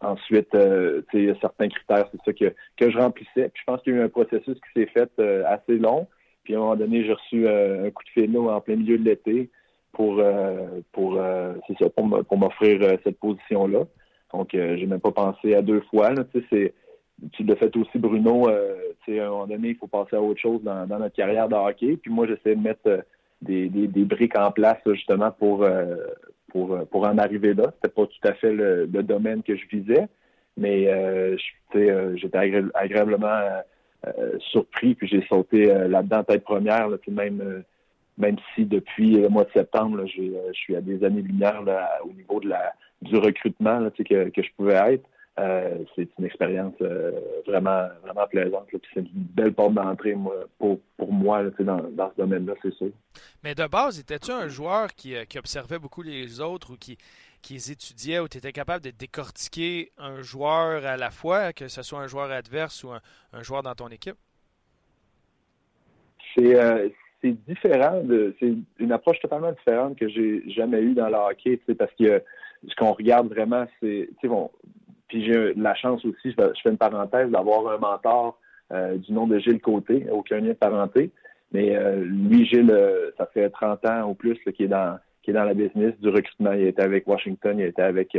[0.00, 3.48] ensuite, euh, il y a certains critères, c'est ça que, que je remplissais.
[3.48, 6.08] Puis je pense qu'il y a eu un processus qui s'est fait euh, assez long.
[6.44, 9.04] Puis à un moment donné, j'ai reçu un coup de fil en plein milieu de
[9.04, 9.50] l'été
[9.92, 10.22] pour
[10.92, 11.18] pour
[11.66, 13.80] c'est ça, pour m'offrir cette position-là.
[14.32, 16.12] Donc j'ai même pas pensé à deux fois.
[16.12, 16.24] Là,
[17.32, 18.48] tu l'as fait aussi, Bruno.
[18.48, 18.52] à
[19.08, 21.96] un moment donné, il faut passer à autre chose dans, notre carrière de hockey.
[21.96, 23.04] Puis moi, j'essaie de mettre
[23.42, 25.96] des, des, briques en place justement pour, euh,
[26.48, 27.72] pour, pour en arriver là.
[27.76, 30.08] C'était pas tout à fait le, domaine que je visais,
[30.56, 31.36] mais euh,
[31.76, 33.40] euh j'étais agréablement
[34.06, 37.62] euh, surpris, puis j'ai sauté là-dedans tête première, là, même
[38.18, 41.62] même si depuis le mois de septembre, je suis à des années-lumière
[42.04, 45.08] au niveau de la du recrutement là, que, que je pouvais être.
[45.38, 47.12] Euh, c'est une expérience euh,
[47.46, 48.66] vraiment, vraiment plaisante.
[48.72, 50.16] C'est une belle porte d'entrée
[50.58, 52.90] pour, pour moi dans, dans, ce domaine-là, c'est sûr.
[53.44, 56.98] Mais de base, étais-tu un joueur qui, euh, qui, observait beaucoup les autres ou qui,
[57.40, 61.68] qui les étudiait ou tu étais capable de décortiquer un joueur à la fois, que
[61.68, 64.16] ce soit un joueur adverse ou un, joueur dans ton équipe?
[66.34, 66.56] C'est
[67.24, 68.02] différent.
[68.38, 72.22] C'est une approche totalement différente que j'ai jamais eue dans le hockey, parce que
[72.66, 74.50] ce qu'on regarde vraiment, c'est bon,
[75.08, 78.38] puis j'ai la chance aussi, je fais une parenthèse, d'avoir un mentor
[78.72, 81.10] euh, du nom de Gilles Côté, aucun lien de parenté.
[81.52, 85.30] Mais euh, lui, Gilles, euh, ça fait 30 ans ou plus qui est dans qui
[85.30, 86.52] est dans la business du recrutement.
[86.52, 88.16] Il était avec Washington, il était avec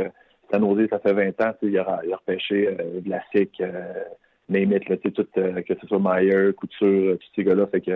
[0.50, 1.54] San Jose, ça fait 20 ans.
[1.62, 3.62] Il a, il a repêché de la SIC,
[4.48, 4.84] name it,
[5.14, 7.66] tout, que ce soit Meyer, Couture, tous ces gars-là.
[7.66, 7.92] Fait que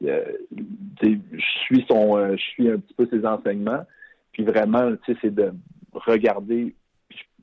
[0.00, 1.18] je
[1.64, 3.84] suis son je suis un petit peu ses enseignements.
[4.32, 5.52] Puis vraiment, c'est de
[5.92, 6.74] regarder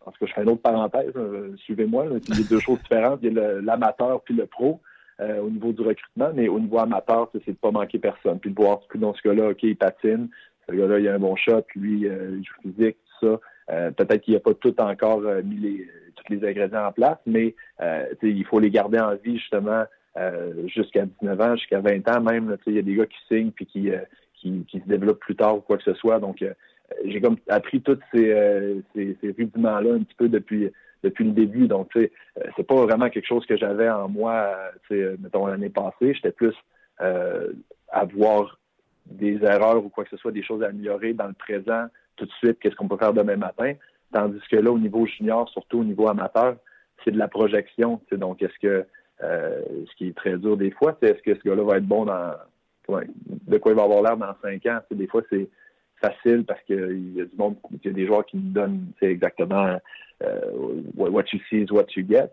[0.05, 3.19] en tout je fais une autre parenthèse, euh, suivez-moi, il y a deux choses différentes.
[3.23, 4.79] Il y a l'amateur puis le pro
[5.19, 8.39] euh, au niveau du recrutement, mais au niveau amateur, c'est de pas manquer personne.
[8.39, 10.29] Puis de voir dans ce cas-là, OK, il patine,
[10.69, 13.39] ce gars-là, il a un bon shot, puis lui, euh, il joue physique, tout ça.
[13.97, 17.55] Peut-être qu'il n'a pas tout encore mis les, tous les ingrédients en place, mais
[18.21, 19.85] il faut les garder en vie justement
[20.67, 22.57] jusqu'à 19 ans, jusqu'à 20 ans même.
[22.67, 23.91] Il y a des gars qui signent puis qui,
[24.35, 26.19] qui, qui, se développent plus tard ou quoi que ce soit.
[26.19, 26.53] Donc, euh,
[27.05, 30.71] j'ai comme appris tous ces, euh, ces, rudiments-là un petit peu depuis
[31.03, 31.67] depuis le début.
[31.67, 34.55] Donc, tu sais, euh, c'est pas vraiment quelque chose que j'avais en moi,
[34.89, 36.13] mettons l'année passée.
[36.13, 36.55] J'étais plus
[37.01, 37.53] euh,
[37.89, 38.59] à voir
[39.05, 41.85] des erreurs ou quoi que ce soit, des choses à améliorer dans le présent
[42.15, 43.73] tout de suite qu'est-ce qu'on peut faire demain matin.
[44.11, 46.55] Tandis que là, au niveau junior, surtout au niveau amateur,
[47.03, 48.01] c'est de la projection.
[48.11, 48.85] Donc, est-ce que
[49.23, 51.87] euh, ce qui est très dur des fois, c'est est-ce que ce gars-là va être
[51.87, 52.33] bon dans
[52.87, 54.79] de quoi il va avoir l'air dans cinq ans.
[54.91, 55.49] des fois, c'est
[55.99, 58.91] facile parce qu'il y a du monde, il y a des joueurs qui nous donnent
[59.01, 59.79] exactement
[60.23, 60.51] euh,
[60.95, 62.29] what you see is what you get.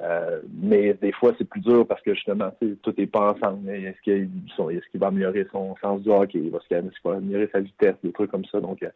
[0.00, 2.52] Euh, mais des fois, c'est plus dur parce que justement,
[2.82, 3.68] tout n'est pas ensemble.
[3.70, 6.38] Est-ce qu'il va améliorer son sens du hockey?
[6.38, 7.96] Est-ce qu'il va améliorer sa vitesse?
[8.04, 8.60] Des trucs comme ça.
[8.60, 8.86] Donc,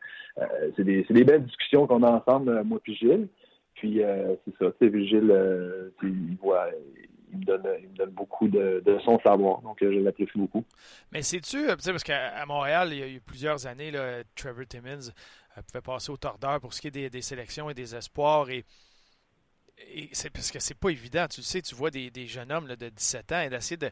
[0.76, 3.28] c'est des, belles discussions qu'on a ensemble, moi et Gilles.
[3.74, 4.00] Puis,
[4.44, 4.72] c'est ça.
[4.80, 5.34] Gilles,
[6.04, 6.68] il voit,
[7.32, 9.60] il me donne, il me donne beaucoup de, de, son savoir.
[9.62, 10.64] Donc, je l'apprécie beaucoup.
[11.10, 15.10] Mais sais-tu, parce qu'à Montréal, il y a eu plusieurs années, là, Trevor Timmins
[15.66, 18.48] pouvait passer au tordeur pour ce qui est des, des sélections et des espoirs.
[18.50, 18.64] Et
[20.12, 21.26] c'est parce que c'est pas évident.
[21.28, 23.90] Tu le sais, tu vois des, jeunes hommes de 17 ans et d'essayer de,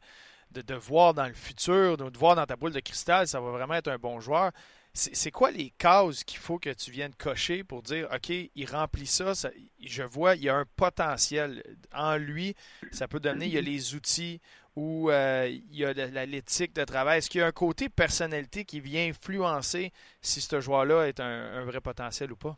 [0.62, 3.74] de, voir dans le futur, de, voir dans ta boule de cristal, ça va vraiment
[3.74, 4.52] être un bon joueur.
[4.92, 9.06] C'est quoi les cases qu'il faut que tu viennes cocher pour dire OK, il remplit
[9.06, 9.32] ça,
[9.80, 11.62] je vois, il y a un potentiel
[11.94, 12.56] en lui,
[12.90, 14.40] ça peut donner, il y a les outils
[14.76, 15.92] ou euh, il y a
[16.26, 17.18] l'éthique de travail.
[17.18, 21.64] Est-ce qu'il y a un côté personnalité qui vient influencer si ce joueur-là est un
[21.64, 22.56] vrai potentiel ou pas?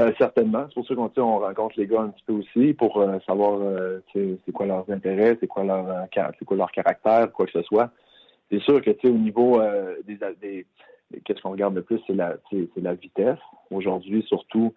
[0.00, 0.64] Euh, certainement.
[0.68, 3.60] C'est pour ça qu'on on rencontre les gars un petit peu aussi pour euh, savoir
[4.12, 5.86] c'est quoi leurs intérêts, c'est quoi leur
[6.38, 7.90] c'est quoi leur caractère, quoi que ce soit.
[8.50, 9.60] C'est sûr que au niveau
[10.06, 10.66] des, des
[11.24, 12.36] qu'est-ce qu'on regarde le plus, c'est la
[12.76, 13.38] la vitesse.
[13.70, 14.74] Aujourd'hui, surtout,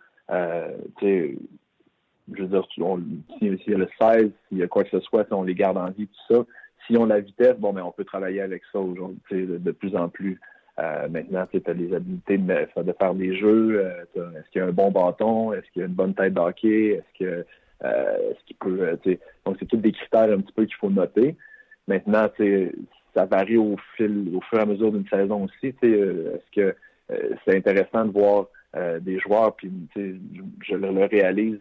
[2.33, 4.99] je veux dire, s'il si y a le 16, s'il y a quoi que ce
[5.01, 6.45] soit, on les garde en vie, tout ça.
[6.85, 9.95] Si on la vitesse, bon, mais on peut travailler avec ça aujourd'hui de, de plus
[9.95, 10.39] en plus.
[10.79, 13.81] Euh, maintenant, tu as les habiletés de, faire des jeux.
[13.83, 15.53] Euh, est-ce qu'il y a un bon bâton?
[15.53, 16.93] Est-ce qu'il y a une bonne tête d'hockey?
[16.93, 17.45] Est-ce que
[17.83, 18.97] euh, ce qu'il peut.
[19.45, 21.35] donc, c'est tous des critères un petit peu qu'il faut noter.
[21.87, 22.27] Maintenant,
[23.17, 25.73] ça varie au fil, au fur et à mesure d'une saison aussi.
[25.81, 26.75] Est-ce que
[27.45, 28.47] c'est intéressant de voir
[29.01, 31.59] des joueurs, puis je, le, réalise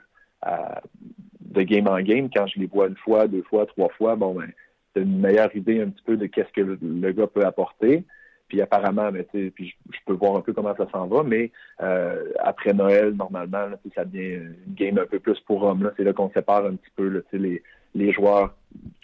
[1.40, 4.34] de game en game, quand je les vois une fois, deux fois, trois fois, bon
[4.34, 4.50] ben,
[4.94, 8.04] c'est une meilleure idée un petit peu de qu'est-ce que le gars peut apporter.
[8.48, 11.50] Puis apparemment, mais, puis je, peux voir un peu comment ça s'en va, mais
[11.82, 15.90] euh, après Noël, normalement, ça devient une game un peu plus pour hommes.
[15.96, 17.62] C'est là, qu'on sépare un petit peu les,
[17.94, 18.54] les joueurs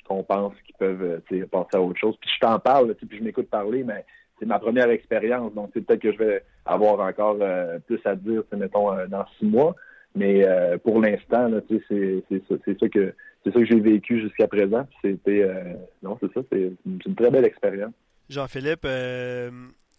[0.07, 2.17] qu'on pense qui peuvent passer à autre chose.
[2.21, 4.05] Puis je t'en parle, puis je m'écoute parler, mais
[4.39, 8.43] c'est ma première expérience, donc peut-être que je vais avoir encore euh, plus à dire,
[8.57, 9.75] mettons, euh, dans six mois.
[10.15, 10.45] Mais
[10.85, 14.87] pour l'instant, c'est ça, ça que c'est ça que j'ai vécu jusqu'à présent.
[15.01, 15.51] C'était
[16.03, 17.95] non, c'est ça, c'est une très belle expérience.
[18.33, 19.51] Jean-Philippe, euh,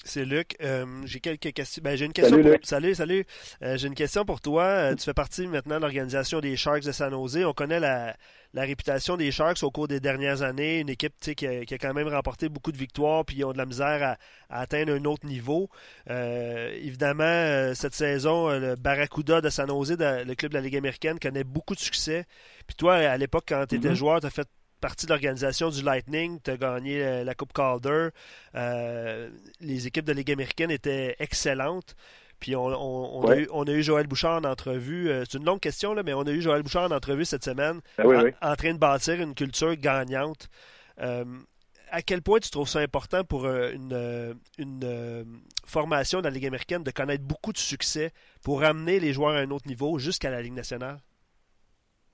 [0.03, 0.57] c'est Luc.
[0.61, 1.81] Euh, j'ai quelques questions.
[1.83, 2.35] Ben, j'ai une question.
[2.37, 2.67] Salut, pour...
[2.67, 2.95] salut.
[2.95, 3.25] salut.
[3.61, 4.95] Euh, j'ai une question pour toi.
[4.95, 7.39] tu fais partie maintenant de l'organisation des Sharks de San Jose.
[7.45, 8.15] On connaît la,
[8.53, 10.81] réputation des Sharks au cours des dernières années.
[10.81, 13.53] Une équipe qui a, qui a, quand même remporté beaucoup de victoires puis ils ont
[13.53, 14.17] de la misère
[14.49, 15.69] à, atteindre un autre niveau.
[16.09, 21.45] évidemment, cette saison, le Barracuda de San Jose, le club de la Ligue américaine, connaît
[21.45, 22.25] beaucoup de succès.
[22.67, 23.95] Puis toi, à l'époque, quand tu étais mm-hmm.
[23.95, 24.47] joueur, tu as fait
[24.83, 28.09] partie de l'organisation du Lightning, tu as gagné euh, la Coupe Calder.
[28.53, 29.29] Euh,
[29.61, 31.95] les équipes de Ligue américaine étaient excellentes.
[32.41, 35.09] Puis on, a eu, Joël Bouchard en entrevue.
[35.09, 37.45] Euh, c'est une longue question, là, mais on a eu Joël Bouchard en entrevue cette
[37.45, 40.49] semaine ben en, train de bâtir une culture gagnante.
[40.97, 46.83] à quel point tu trouves ça important pour une, une formation dans la Ligue américaine
[46.83, 48.11] de connaître beaucoup de succès
[48.43, 50.97] pour amener les joueurs à un autre niveau jusqu'à la Ligue nationale?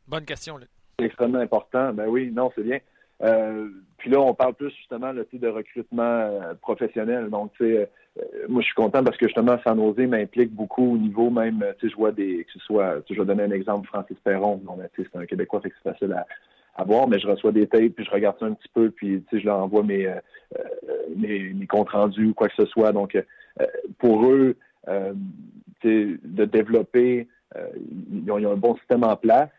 [0.06, 0.70] Bonne question, Luc.
[1.00, 1.94] C'est extrêmement important.
[1.94, 2.80] Ben oui, non, c'est bien.
[3.22, 7.30] Euh, puis là, on parle plus justement là, de recrutement euh, professionnel.
[7.30, 10.94] Donc, tu sais, euh, moi, je suis content parce que justement, San Jose m'implique beaucoup
[10.94, 13.52] au niveau même, tu sais, je vois des, que ce soit, je vais donner un
[13.52, 14.62] exemple, Francis Perron.
[14.64, 17.68] Bon, ben, c'est un Québécois, fait que c'est facile à, voir, mais je reçois des
[17.68, 20.14] tapes, puis je regarde ça un petit peu, puis tu sais, je leur envoie mes,
[21.18, 22.94] mes, mes, comptes rendus ou quoi que ce soit.
[22.94, 23.22] Donc,
[23.98, 24.56] pour eux,
[25.84, 27.28] de développer,
[28.24, 29.50] ils ont un bon système en place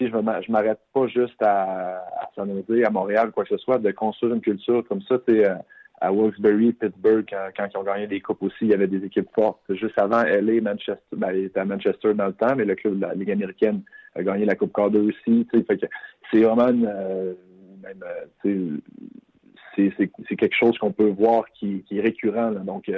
[0.00, 3.90] je ne m'arrête pas juste à, San Jose, à Montréal, quoi que ce soit, de
[3.92, 5.16] construire une culture comme ça.
[5.28, 5.54] Euh,
[6.00, 7.24] à Wilkes-Barre, Pittsburgh,
[7.56, 9.60] quand, ils ont gagné des coupes aussi, il y avait des équipes fortes.
[9.70, 12.96] Juste avant, LA, Manchester, ben, il était à Manchester dans le temps, mais le club
[12.96, 13.82] de la Ligue américaine
[14.14, 15.46] a gagné la Coupe Calder aussi.
[15.52, 17.34] c'est vraiment euh,
[18.44, 18.76] euh,
[19.76, 22.50] c'est quelque chose qu'on peut voir qui, est récurrent.
[22.50, 22.90] Donc,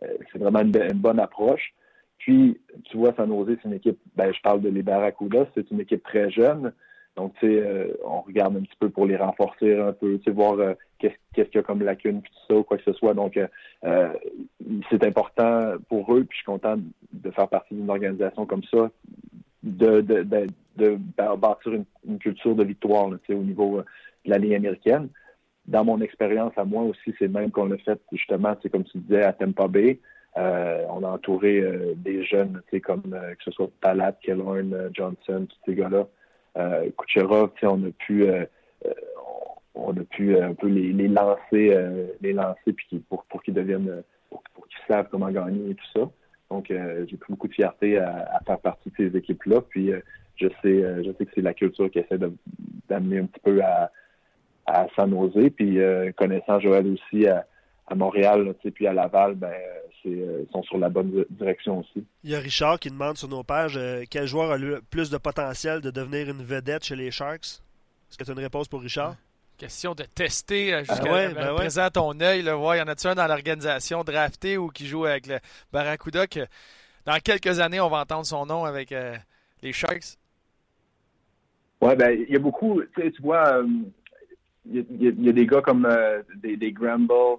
[0.00, 1.74] c'est vraiment une, bonne approche.
[2.18, 5.70] Puis, tu vois, San Jose, c'est une équipe, ben, je parle de les Barracudas, c'est
[5.70, 6.72] une équipe très jeune.
[7.16, 10.24] Donc, tu sais, euh, on regarde un petit peu pour les renforcer un peu, tu
[10.24, 12.92] sais, voir euh, qu'est-ce qu'il y a comme lacune, puis tout ça, quoi que ce
[12.94, 13.14] soit.
[13.14, 14.12] Donc, euh,
[14.90, 16.76] c'est important pour eux, puis je suis content
[17.12, 18.90] de faire partie d'une organisation comme ça,
[19.62, 20.98] de, de,
[21.36, 21.72] bâtir
[22.04, 23.82] une, culture de victoire, tu sais, au niveau
[24.24, 25.08] de la ligne américaine.
[25.66, 28.98] Dans mon expérience à moi aussi, c'est même qu'on l'a fait, justement, c'est comme tu
[28.98, 30.00] disais, à Tampa Bay.
[30.36, 31.62] On a entouré
[31.96, 36.06] des jeunes, comme que ce soit Palat, Kellorn, Johnson, tous ces gars-là.
[36.98, 38.26] Kucherov, on a pu
[39.74, 41.76] on a pu un peu les, lancer,
[42.20, 46.10] les lancer puis pour, pour qu'ils deviennent pour, qu'ils savent comment gagner et tout ça.
[46.50, 49.60] Donc j'ai pris beaucoup de fierté à, faire partie de ces équipes-là.
[49.68, 49.90] Puis
[50.36, 52.18] je sais je sais que c'est la culture qui essaie
[52.88, 53.90] d'amener un petit peu à,
[54.66, 55.50] à San Jose.
[55.56, 55.78] Puis
[56.16, 57.46] connaissant Joël aussi à,
[57.86, 59.52] à Montréal, puis à Laval, ben,
[60.06, 62.04] euh, sont sur la bonne direction aussi.
[62.24, 65.08] Il y a Richard qui demande sur nos pages euh, quel joueur a le plus
[65.08, 67.62] de potentiel de devenir une vedette chez les Sharks?
[68.10, 69.16] Est-ce que tu as une réponse pour Richard?
[69.56, 72.40] Question de tester euh, jusqu'à ouais, ben présent ton œil.
[72.40, 75.38] il y en a-tu un dans l'organisation drafté ou qui joue avec le
[75.72, 76.40] Barracuda que
[77.06, 78.94] dans quelques années, on va entendre son nom avec
[79.62, 80.18] les Sharks?
[81.80, 83.62] Oui, ben il y a beaucoup, tu vois,
[84.66, 85.88] il y, a des gars comme
[86.36, 87.38] des, des Gramble,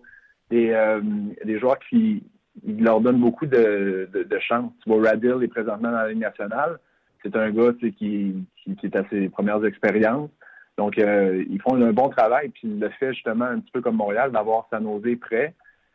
[0.50, 1.02] des, euh,
[1.44, 2.24] des joueurs qui
[2.66, 4.72] leur donnent beaucoup de, de, chance.
[4.84, 6.78] Tu vois, Radil est présentement dans la Ligue nationale.
[7.24, 10.30] C'est un gars qui, qui, est à ses premières expériences.
[10.78, 12.50] Donc, euh, ils font un bon travail.
[12.50, 15.54] Puis le fait justement, un petit peu comme Montréal, d'avoir sa nausée prêt,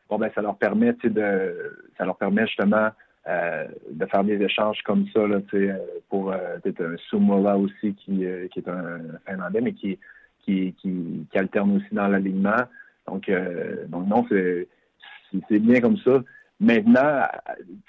[0.09, 2.91] bon, ben, ça leur permet de ça leur permet justement
[3.29, 5.39] euh, de faire des échanges comme ça là,
[6.09, 9.99] pour peut-être un Sumola aussi qui, qui est un Finlandais, mais qui,
[10.45, 12.67] qui, qui, qui alterne aussi dans l'alignement.
[13.11, 16.23] Donc, euh, donc non, c'est bien comme ça.
[16.61, 17.27] Maintenant,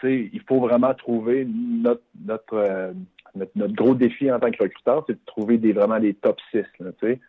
[0.04, 2.94] il faut vraiment trouver notre notre, euh,
[3.36, 6.40] notre, notre gros défi en tant que recruteur, c'est de trouver des vraiment des top
[6.52, 6.64] 6.
[6.80, 7.20] Là, Puis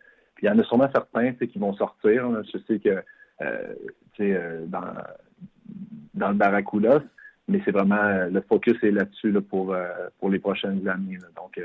[0.41, 2.29] il y en a sûrement certains qui vont sortir.
[2.51, 3.03] Je sais que
[3.41, 3.73] euh,
[4.21, 4.93] euh, dans,
[6.13, 7.03] dans le Barracuda,
[7.47, 9.75] mais c'est vraiment le focus est là-dessus là, pour,
[10.19, 11.17] pour les prochaines années.
[11.35, 11.59] Donc,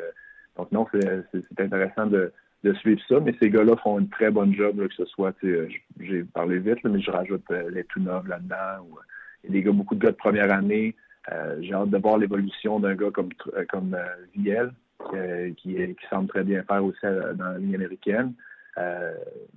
[0.57, 2.33] donc non, c'est intéressant de,
[2.65, 5.69] de suivre ça, mais ces gars-là font une très bonne job, que ce soit, euh,
[6.01, 8.85] j'ai parlé vite, mais je rajoute euh, les Tunov là-dedans.
[8.91, 8.99] Ou,
[9.45, 10.97] y a des gars, beaucoup de gars de première année.
[11.31, 13.29] Euh, j'ai hâte de voir l'évolution d'un gars comme,
[13.69, 13.97] comme
[14.35, 14.73] Viel,
[15.57, 18.33] qui, qui, semble très bien faire aussi dans la ligne américaine.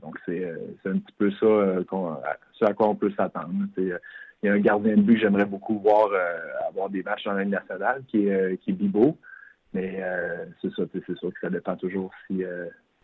[0.02, 0.54] donc, c'est
[0.86, 1.84] un petit peu ça,
[2.54, 3.50] ce à quoi on peut s'attendre.
[3.78, 3.98] Il
[4.44, 6.10] y a un gardien de but que j'aimerais beaucoup voir
[6.68, 9.18] avoir des matchs dans la ligne nationale, qui est, qui est Bibo.
[9.74, 10.04] Mais
[10.62, 12.44] c'est ça, c'est sûr que ça dépend toujours si,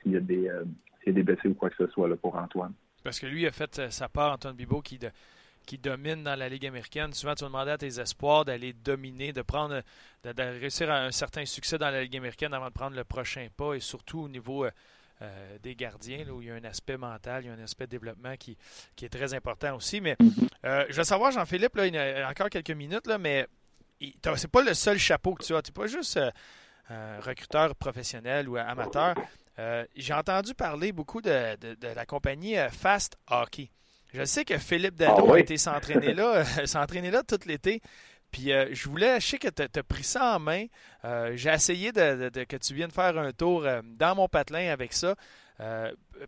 [0.08, 0.64] s'il y a des, euh,
[1.06, 2.74] des blessés ou quoi que ce soit là, pour Antoine.
[3.04, 5.00] Parce que lui a fait euh, sa part, Antoine Bibo, qui,
[5.66, 7.14] qui domine dans la Ligue américaine.
[7.14, 9.82] Souvent, tu vas demander à tes espoirs d'aller dominer, de prendre,
[10.24, 13.74] réussir à un certain succès dans la Ligue américaine avant de prendre le prochain pas,
[13.76, 17.48] et surtout au niveau euh, des gardiens, où il y a un aspect mental, il
[17.48, 18.58] y a un aspect de développement qui,
[18.96, 20.02] qui est très important aussi.
[20.02, 20.16] Mais
[20.64, 23.48] je veux savoir, Jean-Philippe, il y a encore quelques minutes, là, mais
[24.36, 25.62] c'est pas le seul chapeau que tu as.
[25.62, 26.20] Tu n'es pas juste
[26.90, 29.16] recruteur professionnel ou amateur.
[29.60, 31.58] Euh, j'ai entendu parler beaucoup de,
[31.96, 33.72] la compagnie euh, Fast Hockey.
[34.14, 37.82] Je sais que Philippe Dano ah a été s'entraîner là, s'entraîner là tout l'été.
[38.32, 40.66] Puis euh, je voulais, je sais que tu as, pris ça en main.
[41.34, 45.16] j'ai essayé de, que tu viennes faire un tour dans mon patelin avec ça.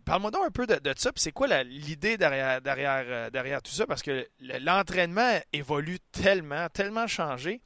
[0.04, 1.12] Parle-moi donc un peu de, ça.
[1.12, 3.86] Puis c'est quoi l'idée derrière, derrière, derrière tout ça?
[3.86, 4.26] Parce que
[4.60, 7.60] l'entraînement évolue tellement, tellement changé.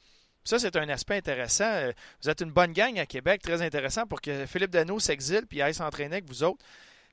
[0.44, 1.64] Ça, c'est un aspect intéressant.
[1.64, 1.92] Euh,
[2.22, 5.62] vous êtes une bonne gang à Québec, très intéressant pour que Philippe Dano s'exile puis
[5.62, 6.62] aille s'entraîner avec vous autres.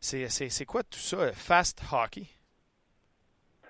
[0.01, 2.25] C'est quoi tout ça, euh, Fast Hockey?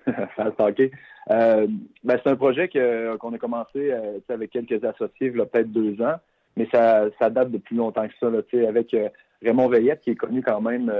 [0.34, 0.90] Fast Hockey.
[1.30, 1.68] Euh,
[2.02, 3.92] ben, c'est un projet qu'on a commencé
[4.28, 6.16] avec quelques associés il y a peut-être deux ans,
[6.56, 8.28] mais ça, ça date de plus longtemps que ça.
[8.28, 8.96] Là, avec
[9.42, 10.92] Raymond Veillette, qui est connu quand même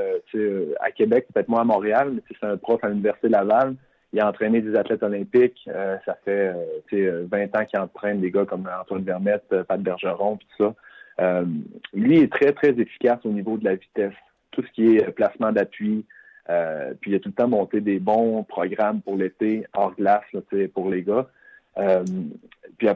[0.78, 3.74] à Québec, peut-être moins à Montréal, mais c'est un prof à l'Université Laval
[4.12, 5.68] il a entraîné des athlètes olympiques.
[5.68, 6.54] Euh, ça fait
[6.92, 10.74] euh, 20 ans qu'il entraîne des gars comme Antoine Vermette, euh, Pat Bergeron, tout ça.
[11.20, 11.44] Euh,
[11.94, 14.14] lui est très, très efficace au niveau de la vitesse.
[14.50, 16.04] Tout ce qui est placement d'appui.
[17.00, 20.40] puis il a tout le temps monté des bons programmes pour l'été, hors glace, là,
[20.74, 21.26] pour les gars.
[22.76, 22.88] puis,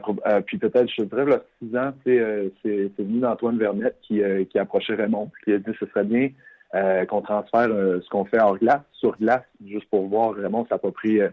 [0.45, 2.51] puis peut-être, je dirais, là, six ans, c'est
[2.99, 6.29] venu d'Antoine Vermette qui, qui approchait Raymond, qui a dit ce serait bien
[6.75, 10.65] euh, qu'on transfère euh, ce qu'on fait hors glace sur glace, juste pour voir vraiment,
[10.67, 11.29] ça n'a pas pris euh,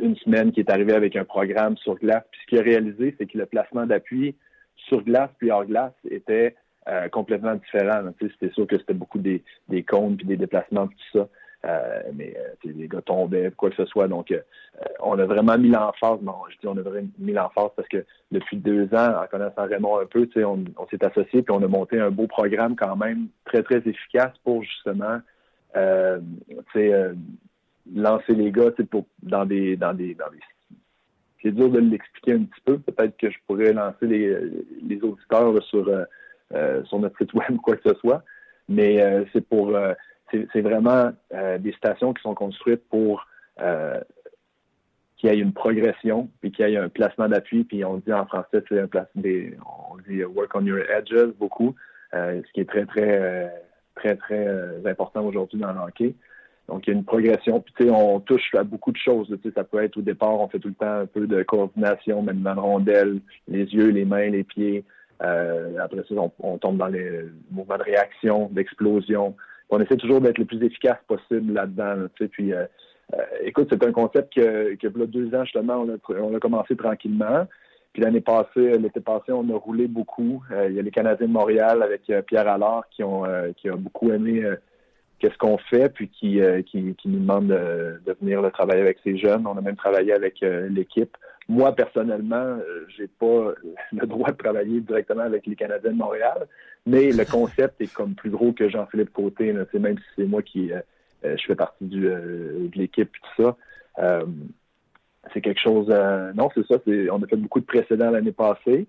[0.00, 2.24] une semaine qui est arrivé avec un programme sur glace.
[2.30, 4.34] Puis ce qu'il a réalisé, c'est que le placement d'appui
[4.76, 6.56] sur glace puis hors glace était
[7.12, 8.02] complètement différent.
[8.20, 11.28] C'était sûr que c'était beaucoup des, des puis des déplacements tout ça.
[11.64, 14.06] Euh, mais euh, les gars tombaient, quoi que ce soit.
[14.06, 14.40] Donc, euh,
[15.00, 16.18] on a vraiment mis l'emphase.
[16.20, 19.66] Bon, je dis on a vraiment mis l'emphase parce que depuis deux ans, en connaissant
[19.66, 22.96] Raymond un peu, on, on s'est associé puis on a monté un beau programme quand
[22.96, 25.20] même très, très efficace pour justement
[27.94, 30.40] lancer les gars pour, dans des dans des dans des
[31.42, 32.78] c'est dur de l'expliquer un petit peu.
[32.78, 34.34] Peut-être que je pourrais lancer les,
[34.86, 35.90] les auditeurs sur,
[36.84, 38.22] sur notre site web, quoi que ce soit.
[38.66, 39.76] Mais c'est pour
[40.52, 43.26] c'est vraiment euh, des stations qui sont construites pour
[43.60, 44.00] euh,
[45.16, 48.12] qu'il y ait une progression, puis qu'il y ait un placement d'appui, puis on dit
[48.12, 51.74] en français, c'est des, on dit work on your edges beaucoup,
[52.12, 53.52] ce qui est très, très,
[53.94, 56.14] très, très important aujourd'hui dans le hockey.
[56.68, 57.60] Donc, il y a une progression.
[57.60, 59.28] Puis, tu sais, on touche à beaucoup de choses.
[59.28, 61.42] Tu sais, ça peut être au départ, on fait tout le temps un peu de
[61.42, 64.84] coordination, même dans le rondelle, les yeux, les mains, les pieds.
[65.22, 69.36] Euh, après ça, on, tombe dans les mouvements de réaction, d'explosion.
[69.70, 72.06] On essaie toujours d'être le plus efficace possible là-dedans.
[72.30, 72.64] puis, euh,
[73.14, 77.46] euh, écoute, c'est un concept que, que là, deux ans, justement, on a, commencé tranquillement.
[77.92, 80.42] Puis l'année passée, l'été passé, on a roulé beaucoup.
[80.66, 83.22] il y a les Canadiens de Montréal avec Pierre Allard qui ont
[83.56, 84.42] qui a beaucoup aimé
[85.24, 89.16] qu'est-ce qu'on fait, puis qui, euh, qui, nous demande de, venir le travailler avec ces
[89.16, 89.46] jeunes.
[89.46, 91.16] On a même travaillé avec euh, l'équipe.
[91.48, 93.52] Moi, personnellement, euh, j'ai pas
[93.92, 96.46] le droit de travailler directement avec les Canadiens de Montréal,
[96.86, 99.52] mais le concept est comme plus gros que Jean-Philippe Côté.
[99.52, 100.70] Même si c'est moi qui
[101.22, 104.20] je fais partie du, de l'équipe et tout ça.
[105.32, 105.88] c'est quelque chose.
[106.34, 106.76] non, c'est ça.
[107.12, 108.86] On a fait beaucoup de précédents l'année passée.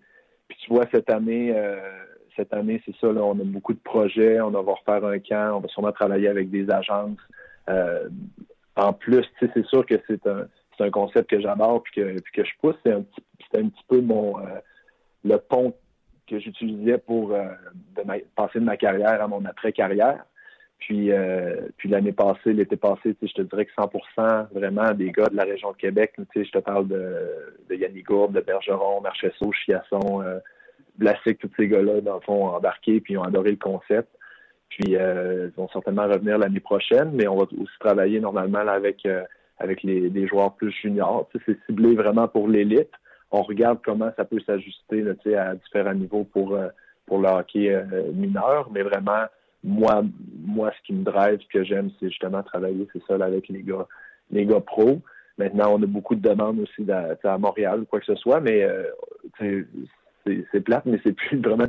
[0.47, 1.53] Puis tu vois, cette année,
[2.35, 5.57] cette année, c'est ça, là, on a beaucoup de projets, on va refaire un camp,
[5.57, 7.19] on va sûrement travailler avec des agences.
[7.69, 8.09] Euh,
[8.75, 10.47] en plus, c'est sûr que c'est un,
[10.83, 12.75] un concept que j'adore puis que, que je pousse.
[12.85, 13.23] C'est un, petit,
[13.55, 14.59] un petit peu mon euh,
[15.23, 15.73] le pont
[16.27, 17.45] que j'utilisais pour euh,
[18.35, 20.23] passer de ma carrière à mon après-carrière.
[20.77, 21.09] Puis,
[21.77, 25.43] puis l'année passée, l'été passé, je te dirais que 100% vraiment des gars de la
[25.43, 26.13] région de Québec.
[26.35, 30.23] Je te parle de, de Yannick Gourde, de Bergeron, Marchessault, Chiasson,
[30.97, 34.09] Blasic, tous ces gars-là, dans le fond, embarqué, puis ont adoré le concept.
[34.69, 39.05] Puis euh, ils vont certainement revenir l'année prochaine, mais on va aussi travailler normalement avec
[39.05, 39.23] euh,
[39.59, 41.29] avec les, joueurs plus juniors.
[41.45, 42.91] c'est ciblé vraiment pour l'élite.
[43.31, 46.67] On regarde comment ça peut s'ajuster à différents niveaux pour euh,
[47.05, 47.83] pour le hockey
[48.13, 49.25] mineur, mais vraiment
[49.63, 50.03] moi
[50.43, 53.61] moi ce qui me drive, ce que j'aime, c'est justement travailler, c'est ça, avec les
[53.61, 53.87] gars
[54.31, 55.01] les gars pros.
[55.37, 58.39] Maintenant, on a beaucoup de demandes aussi à, à Montréal ou quoi que ce soit,
[58.39, 58.65] mais
[60.25, 61.67] c'est plate, mais c'est plus vraiment.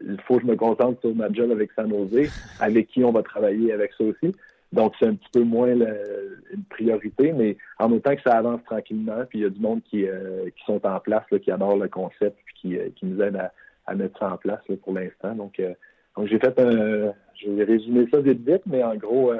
[0.00, 3.12] Il faut que je me concentre sur ma job avec San Jose, avec qui on
[3.12, 4.34] va travailler avec ça aussi.
[4.72, 8.62] Donc, c'est un petit peu moins une priorité, mais en même temps que ça avance
[8.64, 11.76] tranquillement, puis il y a du monde qui, euh, qui sont en place, qui adore
[11.76, 13.52] le concept, puis qui, euh, qui nous aide à,
[13.86, 15.34] à, mettre ça en place pour l'instant.
[15.34, 15.74] Donc, euh,
[16.16, 17.12] donc j'ai fait un.
[17.34, 19.32] Je vais résumer ça vite vite, mais en gros,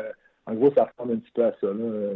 [0.46, 1.68] en gros, ça ressemble un petit peu à ça.
[1.68, 2.10] Là,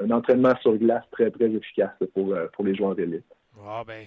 [0.00, 3.26] un, entraînement sur glace très, très efficace pour, pour les joueurs d'élite.
[3.66, 4.06] Ah, ben,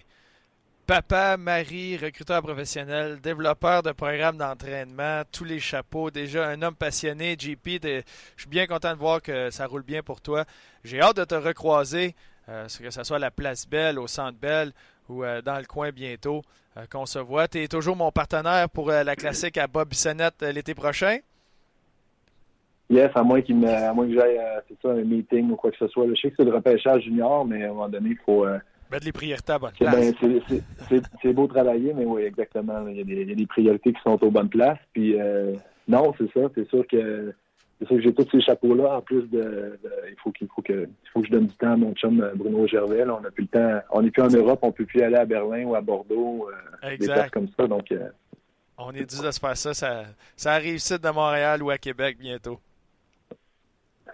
[0.88, 7.36] Papa, Marie, recruteur professionnel, développeur de programmes d'entraînement, tous les chapeaux, déjà un homme passionné,
[7.39, 8.03] JP, je
[8.38, 10.45] suis bien content de voir que ça roule bien pour toi.
[10.83, 12.13] J'ai hâte de te recroiser,
[12.49, 14.73] euh, que ce soit à la Place Belle, au Centre Belle
[15.09, 16.43] ou euh, dans le coin bientôt,
[16.77, 17.47] euh, qu'on se voit.
[17.47, 21.17] Tu es toujours mon partenaire pour la classique à Bob Bissonnette l'été prochain?
[22.91, 25.88] Yes, à moins, qu'il à moins que j'aille à un meeting ou quoi que ce
[25.88, 26.05] soit.
[26.09, 28.45] Je sais que c'est le repêchage junior, mais à un moment donné, il faut
[28.96, 30.14] Mettre les priorités à bonne place.
[31.22, 32.88] c'est beau travailler, mais oui, exactement.
[32.88, 34.80] Il y, a des, priorités qui sont aux bonnes places.
[34.93, 35.54] Puis euh,
[35.89, 36.48] non, c'est ça.
[36.56, 37.34] C'est sûr que
[37.78, 38.96] c'est sûr que j'ai tous ces chapeaux-là.
[38.96, 39.78] En plus de,
[40.08, 42.22] il faut qu'il faut que il faut que je donne du temps à mon chum
[42.22, 43.04] euh, Bruno Gervais.
[43.04, 43.82] on n'a plus le temps.
[43.91, 46.50] On n'est plus en Europe, on peut plus aller à Berlin ou à Bordeaux.
[46.50, 47.68] Euh, des places comme ça.
[47.68, 47.93] Donc
[48.78, 49.74] on est dû de se faire ça.
[49.74, 50.06] Ça,
[50.38, 52.62] ça arrive ici de Montréal ou à Québec bientôt.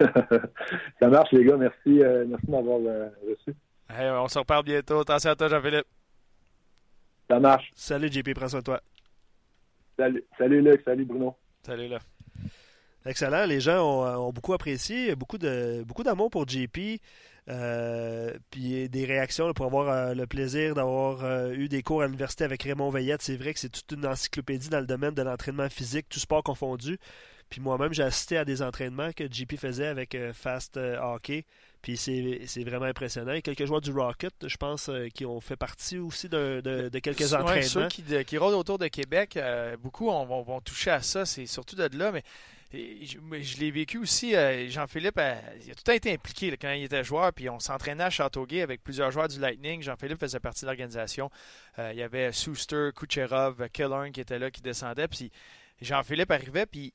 [0.00, 1.56] ça marche, les gars.
[1.56, 2.80] Merci, merci de m'avoir
[3.28, 3.54] reçu
[3.98, 5.00] on se reparle bientôt.
[5.00, 5.86] Attention à toi, Jean-Philippe.
[7.28, 7.70] Ça marche.
[7.74, 8.34] Salut, JP.
[8.34, 8.80] Prends soin de toi.
[9.98, 10.82] Salut, salut Luc.
[10.84, 11.36] Salut, Bruno.
[11.62, 11.98] Salut, là.
[13.04, 13.46] Excellent.
[13.46, 17.00] Les gens ont, beaucoup apprécié, beaucoup de beaucoup d'amour pour JP.
[17.48, 22.06] Euh, puis des réactions pour avoir euh, le plaisir d'avoir euh, eu des cours à
[22.06, 23.20] l'université avec Raymond Veillette.
[23.22, 26.44] C'est vrai que c'est toute une encyclopédie dans le domaine de l'entraînement physique, tout sport
[26.44, 26.98] confondu.
[27.52, 31.44] Puis moi-même, j'ai assisté à des entraînements que JP faisait avec Fast Hockey.
[31.82, 33.32] Puis c'est vraiment impressionnant.
[33.32, 36.28] Il y a quelques joueurs du Rocket, je pense, euh, qui ont fait partie aussi
[36.28, 37.62] de, de, quelques entraînements.
[37.62, 41.26] ceux qui, qui rôdent autour de Québec, euh, beaucoup vont, toucher à ça.
[41.26, 42.22] C'est surtout de là, mais
[42.72, 44.36] je, l'ai vécu aussi.
[44.36, 45.20] Euh, Jean-Philippe,
[45.64, 48.84] il a tout été impliqué quand il était joueur, puis on s'entraînait à Châteauguay avec
[48.84, 49.82] plusieurs joueurs du Lightning.
[49.82, 51.30] Jean-Philippe faisait partie de l'organisation.
[51.78, 55.08] il y avait Souster, Kucherov, Killern qui était là, qui descendait.
[55.08, 55.32] Puis
[55.80, 56.94] Jean-Philippe arrivait, puis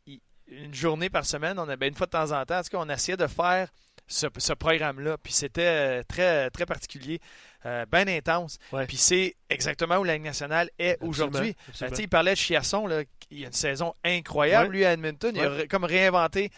[0.49, 2.77] une journée par semaine, on avait une fois de temps en temps, en tout cas,
[2.79, 3.69] on essayait de faire
[4.07, 5.17] ce, programme-là.
[5.21, 7.19] Puis c'était euh, très, très particulier,
[7.65, 8.57] euh, bien intense.
[8.87, 11.55] Puis c'est exactement où la Ligue nationale est aujourd'hui.
[11.81, 15.33] Euh, il parlait de Chiasson, là, il a une saison incroyable, lui, à Edmonton.
[15.35, 16.51] Il a comme réinventé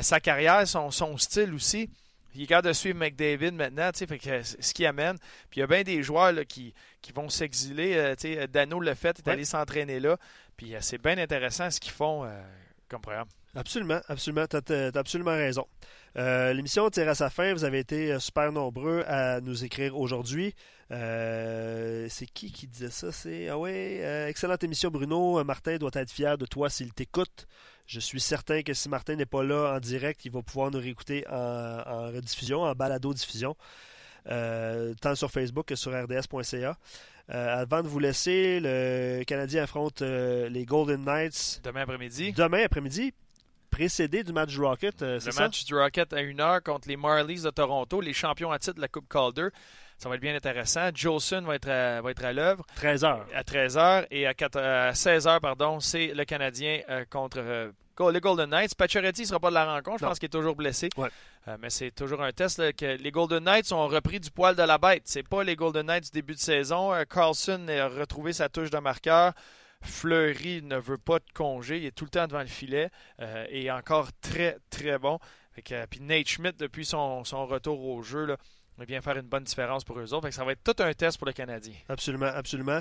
[0.00, 1.88] sa carrière, son, son style aussi.
[2.34, 5.16] Il est capable de suivre McDavid maintenant, fait que, ce qui amène.
[5.48, 8.14] Puis il y a bien des joueurs là, qui, qui vont s'exiler.
[8.52, 10.18] Dano le fait, est allé s'entraîner là.
[10.56, 12.28] Puis c'est bien intéressant ce qu'ils font
[12.88, 13.28] comme programme.
[13.54, 14.46] Absolument, absolument.
[14.46, 15.66] Tu as, absolument raison.
[16.16, 17.52] Euh, l'émission tire à sa fin.
[17.52, 20.54] Vous avez été euh, super nombreux à nous écrire aujourd'hui.
[20.92, 23.12] Euh, c'est qui qui disait ça?
[23.12, 25.42] C'est ah ouais, excellente émission Bruno.
[25.42, 27.46] Martin doit être fier de toi s'il t'écoute.
[27.86, 30.78] Je suis certain que si Martin n'est pas là en direct, il va pouvoir nous
[30.78, 33.56] réécouter en, rediffusion, en balado-diffusion,
[34.24, 36.76] tant sur Facebook que sur rds.ca.
[37.28, 41.60] avant de vous laisser, le Canadien affronte les Golden Knights.
[41.64, 42.32] Demain après-midi.
[42.32, 43.12] Demain après-midi
[43.76, 45.02] précédé du match du Rocket.
[45.02, 48.58] Euh, le match du Rocket à 1h contre les Marlies de Toronto, les champions à
[48.58, 49.48] titre de la Coupe Calder.
[49.98, 50.88] Ça va être bien intéressant.
[50.94, 52.64] Jolson va être à, va être à l'œuvre.
[52.78, 53.20] 13h.
[53.34, 54.06] À 13h.
[54.10, 57.70] Et à, 16h, pardon, c'est le Canadien euh, contre euh,
[58.00, 58.74] les Golden Knights.
[58.74, 59.98] Pacioretty ne sera pas de la rencontre.
[60.00, 60.88] Je pense qu'il est toujours blessé.
[61.60, 64.78] mais c'est toujours un test que les Golden Knights ont repris du poil de la
[64.78, 65.02] bête.
[65.06, 66.92] C'est pas les Golden Knights du début de saison.
[67.08, 69.32] Carlson a retrouvé sa touche de marqueur.
[69.82, 71.78] Fleury ne veut pas de congé.
[71.78, 72.90] Il est tout le temps devant le filet
[73.20, 75.18] euh, et encore très, très bon.
[75.72, 78.36] Euh, puis Nate Schmidt, depuis son, retour au jeu, là,
[78.78, 80.30] va bien faire une bonne différence pour eux autres.
[80.30, 81.74] ça va être tout un test pour le Canadien.
[81.88, 82.80] Absolument, absolument.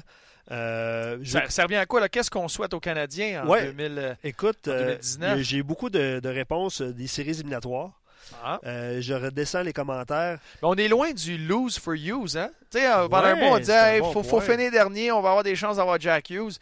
[0.51, 2.07] Euh, ça, revient à quoi?
[2.09, 5.39] Qu'est-ce qu'on souhaite aux Canadiens en, 2000, Écoute, 2019?
[5.39, 7.99] j'ai eu beaucoup de, réponses des séries éliminatoires.
[8.43, 8.59] Ah.
[8.63, 10.39] je redescends les commentaires.
[10.63, 12.49] on est loin du lose for use, hein?
[12.73, 16.31] Un on disait, il faut, faut, finir dernier, on va avoir des chances d'avoir Jack
[16.31, 16.57] Hughes.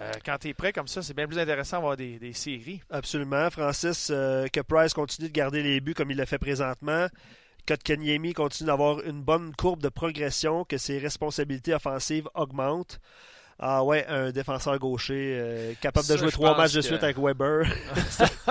[0.00, 2.80] Euh, quand tu es prêt comme ça, c'est bien plus intéressant d'avoir des, des séries.
[2.90, 3.48] Absolument.
[3.50, 7.06] Francis, euh, que Price continue de garder les buts comme il le fait présentement.
[7.66, 13.00] Kotkaniemi continue d'avoir une bonne courbe de progression, que ses responsabilités offensives augmentent.
[13.58, 17.64] Ah ouais, un défenseur gaucher euh, capable de jouer trois matchs de suite avec Weber.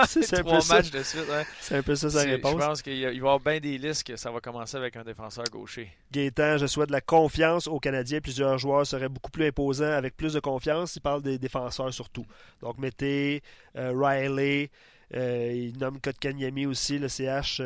[0.06, 0.76] c'est un peu ça.
[0.76, 1.44] matchs de suite, ouais.
[1.60, 2.52] C'est un peu ça sa réponse.
[2.52, 5.04] Je pense qu'il va y avoir bien des listes que ça va commencer avec un
[5.04, 5.90] défenseur gaucher.
[6.10, 8.20] Gaétan, je souhaite de la confiance aux Canadiens.
[8.20, 10.96] Plusieurs joueurs seraient beaucoup plus imposants avec plus de confiance.
[10.96, 12.24] Il parle des défenseurs surtout.
[12.62, 13.42] Donc mettez
[13.76, 14.70] euh, Riley.
[15.14, 16.98] Euh, il nomme Kotkaniemi aussi.
[16.98, 17.56] Le CH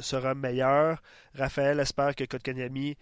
[0.00, 1.02] sera meilleur.
[1.34, 2.96] Raphaël espère que Kotkaniemi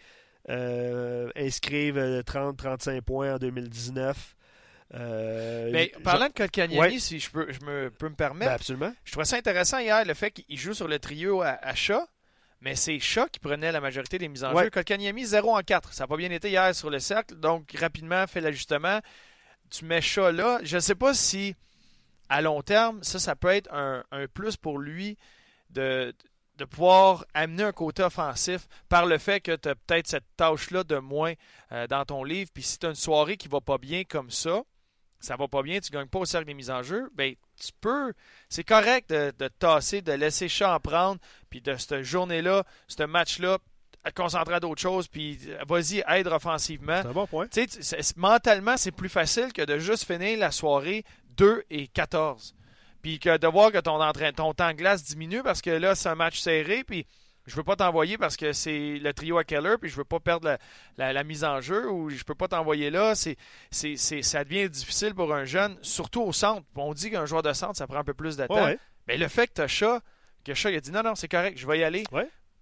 [0.49, 4.37] euh, inscrivent 30-35 euh, points en 2019.
[4.95, 8.93] Euh, Mais parlant de Kotkaniemi, si je peux, je me, peux me permettre, ben, absolument.
[9.05, 12.07] je trouvais ça intéressant hier le fait qu'il joue sur le trio à, chat,
[12.61, 14.69] mais c'est chat qui prenait la majorité des mises en jeu.
[14.69, 15.93] Kotkaniemi 0 en 4.
[15.93, 19.01] Ça n'a pas bien été hier sur le cercle, donc rapidement fait l'ajustement.
[19.71, 20.59] Tu mets chat là.
[20.65, 21.55] Je ne sais pas si
[22.33, 25.19] à long terme, ça, ça peut être un, un plus pour lui
[25.69, 26.15] de,
[26.57, 30.83] de pouvoir amener un côté offensif par le fait que tu as peut-être cette tâche-là
[30.83, 31.35] de moins
[31.73, 32.51] euh, dans ton livre.
[32.55, 34.63] Puis si tu as une soirée qui va pas bien comme ça,
[35.21, 37.71] ça va pas bien, tu gagnes pas au cercle des mises en jeu, ben tu
[37.83, 38.15] peux.
[38.49, 41.21] C'est correct de, de, tasser, de laisser chat en prendre,
[41.51, 43.59] puis de cette journée-là, ce match-là,
[44.05, 47.03] te concentrer à d'autres choses, puis vas-y, aide offensivement.
[47.03, 47.47] C'est un bon point.
[48.17, 51.05] mentalement, c'est plus facile que de juste finir la soirée
[51.37, 52.55] 2 et 14
[53.03, 53.99] puis que de voir que ton,
[54.33, 57.05] ton temps de glace diminue parce que là, c'est un match serré, puis
[57.47, 60.21] je veux pas t'envoyer parce que c'est le trio à Keller, puis je veux pas
[60.21, 60.57] perdre
[60.97, 63.17] la, mise en jeu, ou je peux pas t'envoyer là.
[63.17, 63.37] C'est,
[63.71, 66.65] c'est, ça devient difficile pour un jeune, surtout au centre.
[66.77, 68.71] On dit qu'un joueur de centre, ça prend un peu plus de temps.
[69.09, 70.01] Mais le fait que tu as Chat,
[70.45, 72.05] que Chat il a dit non, non, c'est correct, je vais y aller.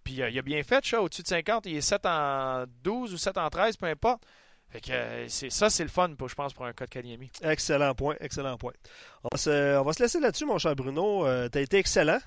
[0.03, 3.12] Puis euh, il a bien fait, Chat, au-dessus de 50, il est 7 en 12
[3.12, 4.23] ou 7 en 13, peu importe.
[4.71, 6.91] Fait que euh, c'est ça, c'est le fun, pour, je pense, pour un cas de
[6.91, 7.31] Kanyemi.
[7.43, 8.73] Excellent point, excellent point.
[9.25, 11.27] On va se, laisser là-dessus, mon cher Bruno.
[11.27, 12.21] Euh, tu as été excellent.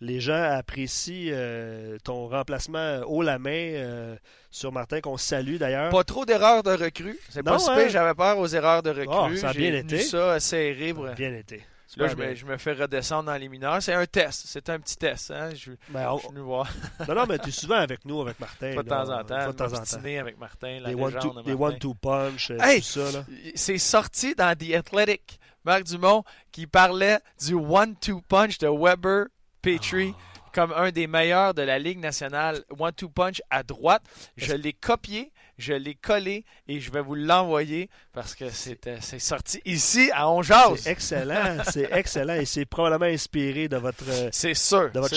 [0.00, 4.16] Les gens apprécient euh, ton remplacement haut la main
[4.48, 5.90] sur Martin, qu'on salue d'ailleurs.
[5.90, 7.18] Pas trop d'erreurs de recrue.
[7.30, 7.88] C'est pas si hein?
[7.88, 9.32] j'avais peur aux erreurs de recrue.
[9.32, 10.00] Oh, ça a bien été.
[10.00, 10.94] ça serré.
[11.16, 11.64] bien été.
[11.96, 13.82] Là, je me, fais redescendre dans les mineurs.
[13.82, 14.42] C'est un test.
[14.46, 15.30] C'est un petit test.
[15.30, 15.50] Hein?
[15.54, 16.68] Je, ben, je suis voir.
[17.08, 18.74] non, non, mais tu es souvent avec nous, avec Martin.
[18.76, 19.46] de temps en temps.
[19.46, 20.04] De temps en temps.
[20.04, 20.80] avec Martin.
[20.80, 23.24] La les one-two punch, euh, tout ça.
[23.54, 25.40] C'est sorti dans The Athletic.
[25.64, 29.26] Marc Dumont qui parlait du one-two punch de Weber
[29.62, 30.14] Petrie.
[30.16, 30.38] Ah.
[30.52, 34.02] comme un des meilleurs de la Ligue nationale One-Two Punch à droite.
[34.36, 39.60] Je l'ai copié je l'ai collé et je vais vous l'envoyer parce que c'est sorti
[39.64, 40.76] ici à Ongeaz.
[40.76, 45.14] C'est excellent, c'est excellent et c'est probablement inspiré de votre C'est sûr, de votre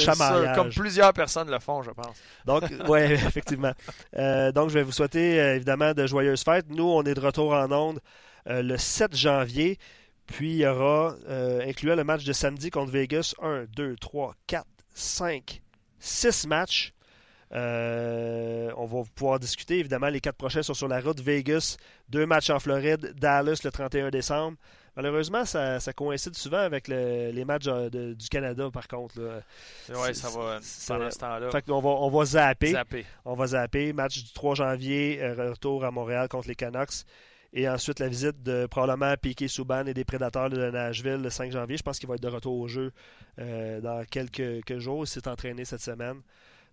[0.55, 2.15] comme plusieurs personnes le font, je pense.
[2.45, 3.73] Donc, oui, effectivement.
[4.17, 6.67] Euh, donc, je vais vous souhaiter euh, évidemment de joyeuses fêtes.
[6.69, 7.99] Nous, on est de retour en onde
[8.47, 9.77] euh, le 7 janvier.
[10.27, 11.15] Puis il y aura,
[11.67, 15.61] incluant le match de samedi contre Vegas, 1, 2, 3, 4, 5,
[15.99, 16.93] 6 matchs.
[17.53, 19.79] Euh, on va pouvoir discuter.
[19.79, 21.19] Évidemment, les quatre prochains sont sur la route.
[21.19, 21.77] Vegas,
[22.09, 24.57] deux matchs en Floride, Dallas le 31 décembre.
[24.95, 29.15] Malheureusement, ça, coïncide souvent avec les matchs du Canada, par contre.
[29.89, 31.49] Oui, ça va pendant ce temps-là.
[31.69, 32.75] on va, on va zapper.
[33.23, 33.93] On va zapper.
[33.93, 37.05] Match du 3 janvier, euh, retour à Montréal contre les Canucks.
[37.53, 41.51] Et ensuite, la visite de probablement Piquet Souban et des Prédateurs de Nashville le 5
[41.51, 41.77] janvier.
[41.77, 42.91] Je pense qu'il va être de retour au jeu
[43.39, 45.03] euh, dans quelques, quelques jours.
[45.03, 46.21] Il s'est entraîné cette semaine.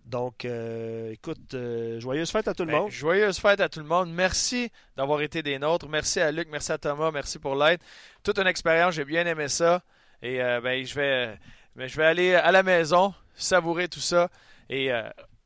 [0.05, 2.91] Donc, euh, écoute, euh, joyeuse fête à tout le Ben, monde.
[2.91, 4.11] Joyeuse fête à tout le monde.
[4.11, 5.87] Merci d'avoir été des nôtres.
[5.87, 7.79] Merci à Luc, merci à Thomas, merci pour l'aide.
[8.23, 9.81] Toute une expérience, j'ai bien aimé ça.
[10.21, 11.37] Et euh, ben, je vais,
[11.75, 14.29] ben, je vais aller à la maison, savourer tout ça.
[14.69, 14.89] Et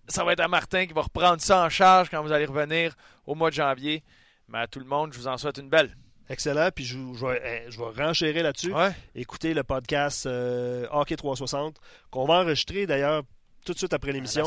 [0.08, 2.94] ça va être à Martin qui va reprendre ça en charge quand vous allez revenir
[3.26, 4.04] au mois de janvier.
[4.50, 5.96] Mais à tout le monde, je vous en souhaite une belle.
[6.30, 6.70] Excellent.
[6.74, 8.74] Puis je, je vais, eh, je vais renchérir là-dessus.
[8.74, 8.92] Ouais.
[9.16, 11.80] Écoutez le podcast euh, Hockey 360
[12.12, 13.24] qu'on va enregistrer d'ailleurs
[13.64, 14.44] tout de suite après l'émission.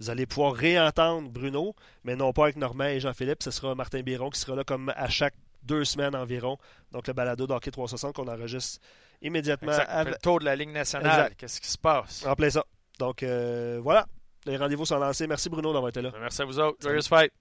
[0.00, 1.74] Vous allez pouvoir réentendre Bruno,
[2.04, 3.42] mais non pas avec Normand et Jean-Philippe.
[3.42, 6.58] Ce sera Martin Biron qui sera là comme à chaque deux semaines environ.
[6.92, 8.80] Donc le balado d'Hockey 360 qu'on enregistre
[9.22, 9.88] immédiatement Exact.
[9.90, 11.34] À- le tour de la Ligue nationale.
[11.36, 12.24] Qu'est-ce qui se passe?
[12.26, 12.64] en plein ça.
[12.98, 14.06] Donc euh, voilà,
[14.46, 15.26] les rendez-vous sont lancés.
[15.26, 16.10] Merci Bruno d'avoir été là.
[16.20, 16.78] Merci à vous autres.
[16.82, 17.32] Joyeuse fête.